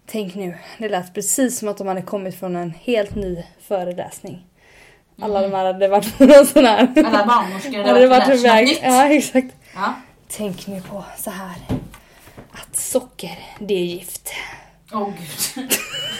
[0.06, 4.46] Tänk nu, det lät precis som att de hade kommit från en helt ny föreläsning.
[5.22, 6.88] Alla de här hade varit på någon sån här...
[7.06, 8.66] Alla barnmorskor hade hade varit iväg.
[8.68, 8.80] nytt.
[8.84, 9.56] Ja, exakt.
[9.76, 9.94] Ja.
[10.28, 11.56] Tänk nu på så här.
[12.52, 14.30] Att socker, det är gift.
[14.94, 15.10] Åh
[15.56, 15.72] gud.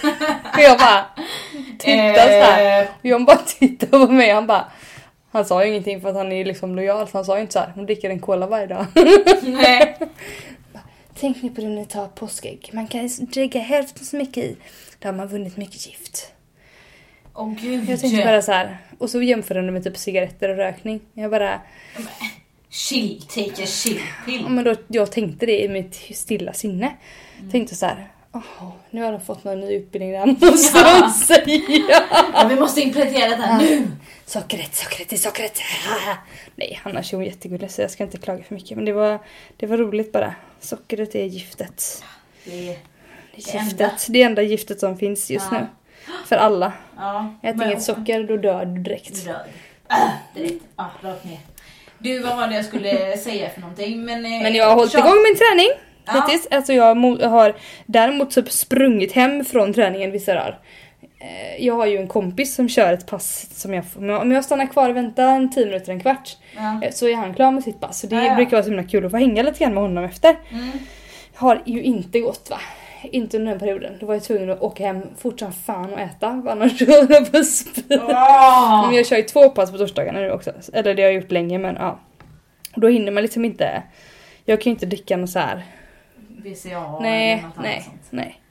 [0.54, 1.06] Och jag bara
[1.80, 2.82] tittar så här.
[2.82, 4.66] Eh, Och John bara tittar på mig han bara
[5.32, 7.54] han sa ju ingenting för att han är liksom lojal så han sa ju inte
[7.54, 7.72] så här.
[7.76, 8.86] hon dricker en cola varje dag.
[9.44, 9.98] Nej.
[11.20, 12.70] Tänk nu på det när ni tar påskägg.
[12.74, 14.58] Man kan dricka hälften så mycket i.
[15.00, 16.34] Då har man vunnit mycket gift.
[17.34, 17.90] Åh gud.
[17.90, 18.78] Jag tänkte bara så här.
[18.98, 21.00] Och så jämför de med typ cigaretter och rökning.
[21.14, 21.62] Jag bara,
[22.70, 24.42] Chill, take a chill pill.
[24.44, 26.92] ja, men då, jag tänkte det i mitt stilla sinne.
[27.52, 28.11] Tänkte så här.
[28.34, 31.02] Åh, nu har de fått någon ny utbildning där måste Ja.
[31.02, 32.02] de säga.
[32.34, 33.88] Ja, vi måste implementera det här nu.
[34.26, 35.60] Sockret, sockret, är sockret.
[36.56, 38.76] Nej, annars är hon jättegullig så jag ska inte klaga för mycket.
[38.78, 39.20] Men det var,
[39.58, 40.36] det var roligt bara.
[40.60, 42.04] Sockret är giftet.
[42.46, 42.78] Det är,
[43.36, 43.64] Det är Det enda.
[43.86, 44.06] giftet.
[44.10, 45.58] Det enda giftet som finns just Ja.
[45.60, 45.68] nu.
[46.28, 46.74] För alla.
[46.98, 47.34] ja.
[47.44, 49.16] Ät inget socker, då dör du direkt.
[49.16, 49.46] Du dör.
[49.88, 50.64] Ah, direkt.
[50.76, 51.40] Ah, rakt ner.
[51.98, 54.06] Du, vad var det jag skulle säga för någonting?
[54.06, 55.68] Men, eh, Men jag har hållit igång min träning
[56.14, 56.26] Ja.
[56.28, 56.48] hittills.
[56.52, 56.96] Alltså jag
[57.30, 57.54] har
[57.86, 60.60] däremot typ sprungit hem från träningen vissa dagar.
[61.20, 64.32] Eh, Jag har ju en kompis som kör ett pass som jag, om jag- om
[64.32, 66.80] jag stannar kvar och väntar en 10 minuter, en kvart Ja.
[66.84, 68.00] eh, så är han klar med sitt pass.
[68.00, 68.36] Så det Ja, ja.
[68.36, 70.36] brukar vara så himla kul att få hänga lite grann med honom efter.
[70.52, 70.70] Mm.
[71.36, 72.58] Har ju inte gått va?
[73.04, 73.94] Inte under den perioden.
[74.00, 76.42] Då var jag tvungen att åka hem fort som fan och äta.
[76.46, 78.86] för Annars höll jag på att.
[78.88, 80.52] Men jag kör ju två pass på torsdagarna nu också.
[80.74, 82.00] Eller det har jag gjort länge men ja.
[82.76, 83.84] Och Då hinner man liksom inte.
[84.46, 85.64] Jag kan ju inte dricka något så här.
[86.44, 88.08] VCA nej, eller något annat nej, sånt.
[88.10, 88.42] nej.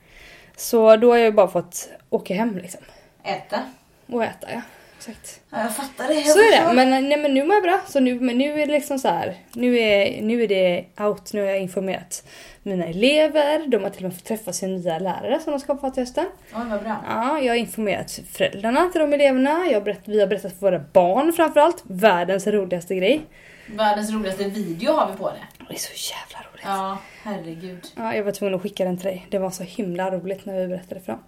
[0.56, 2.80] Så då har jag ju bara fått åka hem liksom.
[3.24, 3.62] Äta.
[4.06, 4.60] Och äta ja.
[5.00, 5.40] Exakt.
[5.50, 6.14] Ja, jag fattar det.
[6.14, 6.72] Jag Så är det.
[6.74, 7.80] Men, nej, men nu mår jag bra.
[7.86, 9.36] Så nu, men nu är det liksom så här.
[9.52, 11.32] Nu är, nu är det out.
[11.32, 12.24] Nu har jag informerat
[12.62, 13.66] mina elever.
[13.66, 16.02] De har till och med fått träffa sin nya lärare som de ska få till
[16.02, 16.26] hösten.
[16.54, 17.04] Oj, vad bra.
[17.08, 19.66] Ja, jag har informerat föräldrarna till de eleverna.
[19.66, 21.82] Jag har berätt, vi har berättat för våra barn framförallt.
[21.82, 23.20] Världens roligaste grej.
[23.66, 25.64] Världens roligaste video har vi på det.
[25.68, 26.49] Det är så jävla roligt.
[26.62, 27.86] Ja, herregud.
[27.96, 29.26] Ja, jag var tvungen att skicka den till dig.
[29.30, 31.22] Det var så himla roligt när vi berättade för dem.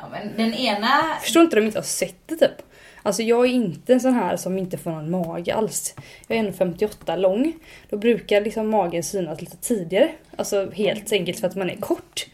[0.00, 0.88] Ja, men den ena...
[1.22, 2.62] Förstår inte de inte har sett det typ.
[3.02, 5.94] Alltså jag är inte en sån här som inte får någon mage alls.
[6.28, 7.52] Jag är 1,58 lång.
[7.90, 10.08] Då brukar liksom magen synas lite tidigare.
[10.36, 12.26] Alltså helt enkelt för att man är kort.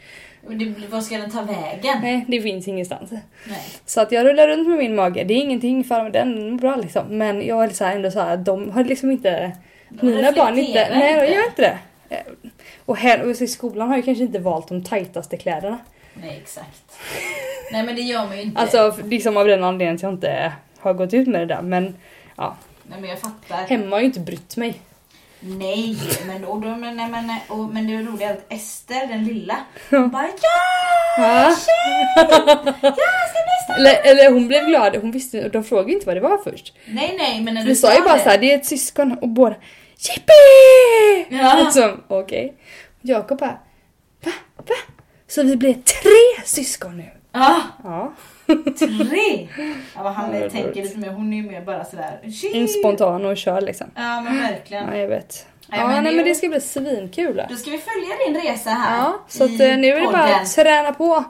[0.46, 1.98] Men det, vad ska den ta vägen?
[2.02, 3.10] Nej, det finns ingenstans.
[3.10, 3.60] Nej.
[3.86, 5.24] Så att jag rullar runt med min mage.
[5.24, 7.18] Det är ingenting för mig, den är bra liksom.
[7.18, 9.52] Men jag är så här, ändå så här, de har liksom inte...
[9.88, 10.88] De mina barn inte...
[10.90, 11.78] Nej, de gör inte det.
[12.10, 12.18] Eh,
[12.86, 15.78] Och här och i skolan har jag kanske inte valt de tajtaste kläderna.
[16.14, 16.98] Nej, exakt.
[17.72, 18.60] Nej men det gör man ju inte.
[18.60, 21.62] Alltså liksom av den anledningen att jag inte har gått ut med det där.
[21.62, 21.96] Men
[22.36, 22.56] ja,
[22.90, 23.56] Nej men jag fattar.
[23.56, 24.80] hemma har ju inte brytt mig.
[25.42, 25.96] Nej,
[26.26, 29.56] men, och då, men, men, och, men det roliga är att Ester, den lilla,
[29.90, 30.32] hon bara ja!
[31.18, 31.42] Ja.
[31.44, 31.72] Jag ska!
[33.78, 36.74] Eller, eller hon blev glad, hon visste, de frågade inte vad det var först.
[36.86, 38.22] Nej nej men när Vi du sa ju bara det.
[38.22, 39.54] såhär, det är ett syskon och båda
[40.00, 41.36] Jippi!
[41.36, 41.62] Ja.
[41.64, 42.54] Liksom, okej.
[43.00, 43.58] Jakob bara,
[44.24, 44.32] va?
[44.56, 44.74] Va?
[45.28, 47.10] Så vi blev tre syskon nu?
[47.32, 48.12] Ja, Ja.
[48.78, 49.48] tre!
[49.94, 52.20] Ja, vad han Ja, tänker lite mer, hon är ju mer bara sådär.
[52.54, 53.86] En spontan och kör liksom.
[53.94, 54.88] Ja men verkligen.
[54.88, 55.46] Ja, jag vet.
[55.68, 57.42] Nej, Ja, men nej det- men det ska bli svinkul.
[57.50, 60.34] Då ska vi följa din resa här Ja, så att eh, nu är det bara
[60.36, 61.24] att träna på.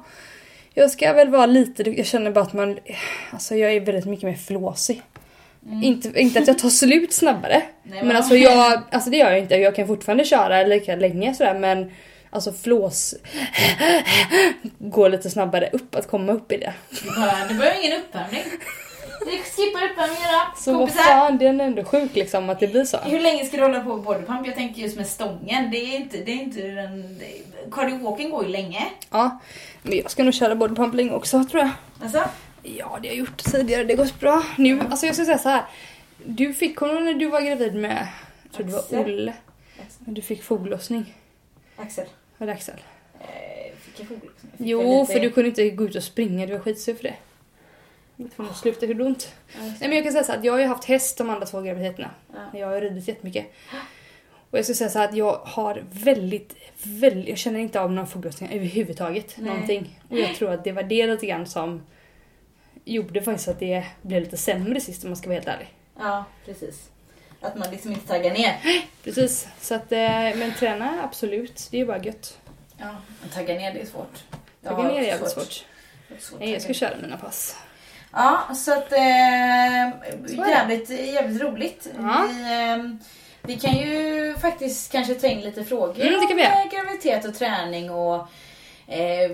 [0.75, 2.79] Jag ska väl vara lite, jag känner bara att man,
[3.33, 5.03] alltså jag är väldigt mycket mer flåsig.
[5.83, 7.55] Inte, inte att jag tar slut snabbare.
[7.55, 7.67] Mm.
[7.83, 9.55] Nej, men alltså jag, alltså det gör jag inte.
[9.55, 11.93] Jag kan fortfarande köra lika länge sådär men
[12.31, 13.15] alltså flås
[14.79, 16.73] går lite snabbare upp att komma upp i det.
[17.49, 18.43] Det behöver ingen uppvärmning.
[19.27, 20.57] Vi skippar uppvärmningen då.
[20.57, 21.03] Så vad Kompisar.
[21.03, 22.99] fan, det är ändå sjukt liksom att det blir så.
[22.99, 24.47] Hur länge ska du hålla på med bodypump?
[24.47, 25.71] Jag tänker just med stången.
[25.71, 27.21] Det är inte, det är inte den...
[27.73, 28.87] Cardio walking går ju länge.
[29.11, 29.41] Ja,
[29.83, 31.71] men jag ska nog köra bodypump länge också tror jag.
[32.03, 32.25] Alltså?
[32.63, 33.85] Ja, det har jag gjort tidigare.
[33.85, 34.43] Det har gått bra.
[34.59, 35.65] Nu, alltså jag ska säga så här.
[36.25, 38.09] Du fick honom när du var gravid med,
[38.43, 38.99] jag tror det var Axel.
[39.05, 39.35] Olle.
[39.99, 41.15] Du fick foglossning.
[41.77, 42.07] Axel.
[42.39, 42.75] Var det Axel?
[43.21, 43.27] Eh,
[43.81, 44.53] fick jag foglossning?
[44.59, 46.47] Fick jag Jo, lite- för du kunde inte gå ut och springa.
[46.47, 47.15] Du var skitsur för det.
[48.17, 48.87] Du var tvungen att sluta.
[48.87, 49.35] Hur ont?
[49.59, 51.47] Nej men jag kan säga så här att jag har ju haft häst de andra
[51.47, 52.11] två graviditeterna.
[52.53, 52.59] Ja.
[52.59, 53.47] Jag har ridit jättemycket.
[54.51, 57.93] Och jag ska säga så här att jag har väldigt, väldigt, jag känner inte av
[57.93, 59.35] några foglossningar överhuvudtaget.
[59.39, 59.51] Nej.
[59.51, 60.01] Någonting.
[60.09, 61.81] Och jag tror att det var det lite grann som
[62.85, 65.75] gjorde faktiskt att det blev lite sämre sist om man ska vara helt ärlig.
[65.99, 66.89] Ja, precis.
[67.41, 68.57] Att man liksom inte taggar ner.
[69.05, 69.49] Precis.
[69.61, 72.39] Så att, eh, men träna absolut, det är ju bara gött.
[72.79, 74.25] Ja, men tagga ner det är svårt.
[74.61, 75.65] Jag Tagga ner är jävligt svårt.
[76.21, 77.57] svårt jag att ska köra mina pass.
[78.13, 79.91] Ja, så att eh,
[80.27, 81.89] Så jävligt, jävligt roligt.
[81.99, 82.29] Ja.
[82.31, 82.97] Vi, eh,
[83.43, 86.69] vi kan ju faktiskt kanske ta in lite frågor Mm, det kan vi om eh,
[86.71, 88.29] graviditet och träning och
[88.87, 89.31] eh,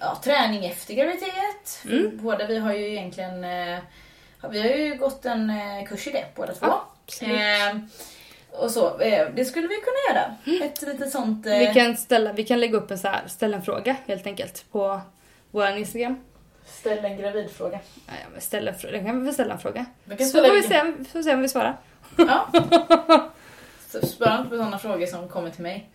[0.00, 1.82] ja, träning efter graviditet.
[1.84, 2.10] Mm.
[2.22, 3.78] Båda vi har ju egentligen eh,
[4.50, 6.66] vi har ju gått en eh, kurs i det båda två.
[7.22, 7.76] Eh,
[8.50, 10.36] och så, eh, det skulle vi kunna göra.
[10.66, 11.46] Ett litet sånt...
[11.46, 14.26] Eh, Vi kan, ställa, vi kan lägga upp en så här, ställa en fråga helt
[14.26, 15.00] enkelt på
[15.50, 16.20] vår Instagram.
[16.66, 17.78] ställa en gravidfråga.
[18.06, 18.98] Nej, men ställa en fråga.
[19.04, 19.86] Kan vi väl ställa en fråga?
[20.18, 20.80] Så ställa får vi se,
[21.12, 21.76] får vi se om vi svarar.
[22.16, 22.48] Ja.
[24.02, 25.88] Spara inte på sådana frågor som kommer till mig.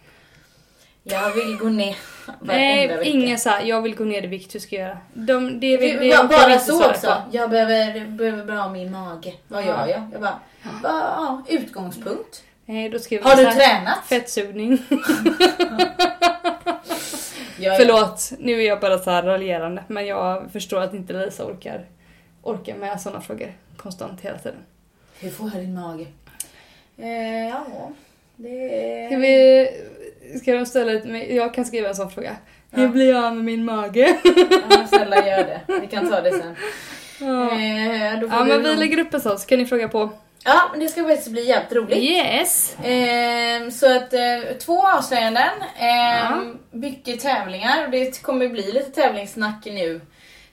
[1.10, 1.95] Jag vill gå ner
[2.26, 4.97] varenda Nej, ingen här, jag vill gå ner i vikt, hur ska jag göra?
[5.14, 7.24] De, det, det, Det, bara, bara så också.
[7.32, 9.34] Jag behöver, behöver bara ha min mage.
[9.47, 10.10] Vad gör jag?
[10.14, 10.39] Jag bara,
[10.84, 12.43] bara ja, utgångspunkt.
[12.66, 14.05] Nej, då skriver Har du här, tränat?
[14.05, 14.78] Fettsugning.
[17.62, 17.76] Ja.
[17.80, 19.84] Förlåt, nu är jag bara så här raljerande.
[19.88, 21.86] Men jag förstår att inte Lisa orkar,
[22.43, 24.60] orkar med sådana frågor konstant hela tiden.
[25.20, 26.05] Hur får jag din mage?
[26.97, 27.66] Eh, ja,
[28.40, 29.68] det Ska vi...
[30.42, 32.36] Ska de ställa ett, jag kan skriva en sån fråga.
[32.72, 32.90] Hur Ja.
[32.90, 34.18] blir jag av med min mage?
[34.70, 35.62] Ja, snälla gör det.
[35.82, 36.56] Vi kan ta det sen.
[37.20, 37.52] Ja.
[37.52, 40.10] Eh, Ja men vi lägger upp en sån så kan ni fråga på.
[40.46, 41.98] Ja, men det ska faktiskt bli jävligt roligt.
[41.98, 42.76] Yes!
[42.84, 45.88] Ehm, så att eh, två avslöjanden, ehm,
[46.18, 46.42] Ja.
[46.72, 50.02] mycket tävlingar och det kommer bli lite tävlingssnack nu.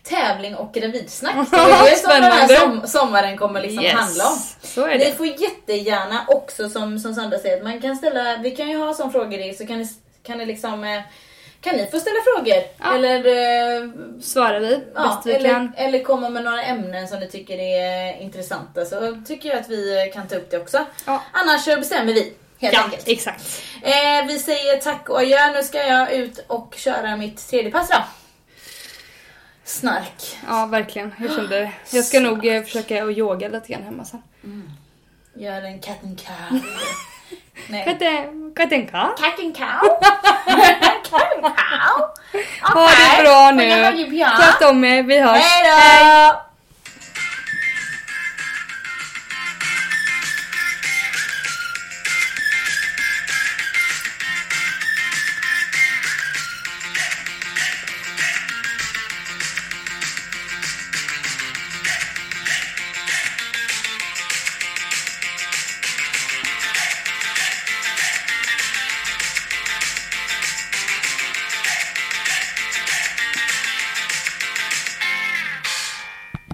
[0.09, 1.34] Tävling och gravidsnack.
[1.50, 4.38] Det är det som den här som, sommaren kommer liksom handla om.
[4.62, 5.12] Så är Ni det.
[5.12, 8.94] får jättegärna också som, som Sandra säger, att man kan ställa, vi kan ju ha
[8.94, 9.88] sån frågor i så kan ni,
[10.22, 11.00] kan ni liksom eh,
[11.61, 12.62] kan ni få ställa frågor?
[12.78, 12.94] Ja.
[12.94, 13.90] Eller, eh,
[14.22, 15.72] Svarar vi ja, bäst vi eller, kan.
[15.76, 20.11] eller komma med några ämnen som ni tycker är intressanta så tycker jag att vi
[20.14, 20.84] kan ta upp det också.
[21.07, 21.22] Ja.
[21.32, 23.09] Annars så bestämmer vi helt Ja, enkelt.
[23.09, 23.62] exakt.
[23.82, 25.52] Eh, vi säger tack och adjö.
[25.54, 27.96] Nu ska jag ut och köra mitt tredje pass då.
[29.67, 30.39] Snark.
[30.47, 31.73] Ja verkligen, jag kände.
[31.91, 34.23] Jag ska nog eh, försöka att yoga lite grann hemma sen.
[35.35, 36.61] Gör en cat and cow.
[37.85, 39.19] Katte, katten katt.
[39.19, 40.01] Cat and cow?
[41.11, 42.09] cat and cow?
[42.61, 43.71] Ha det bra nu.
[44.25, 45.39] Sköt om er, vi hörs.
[45.43, 46.41] Hej då!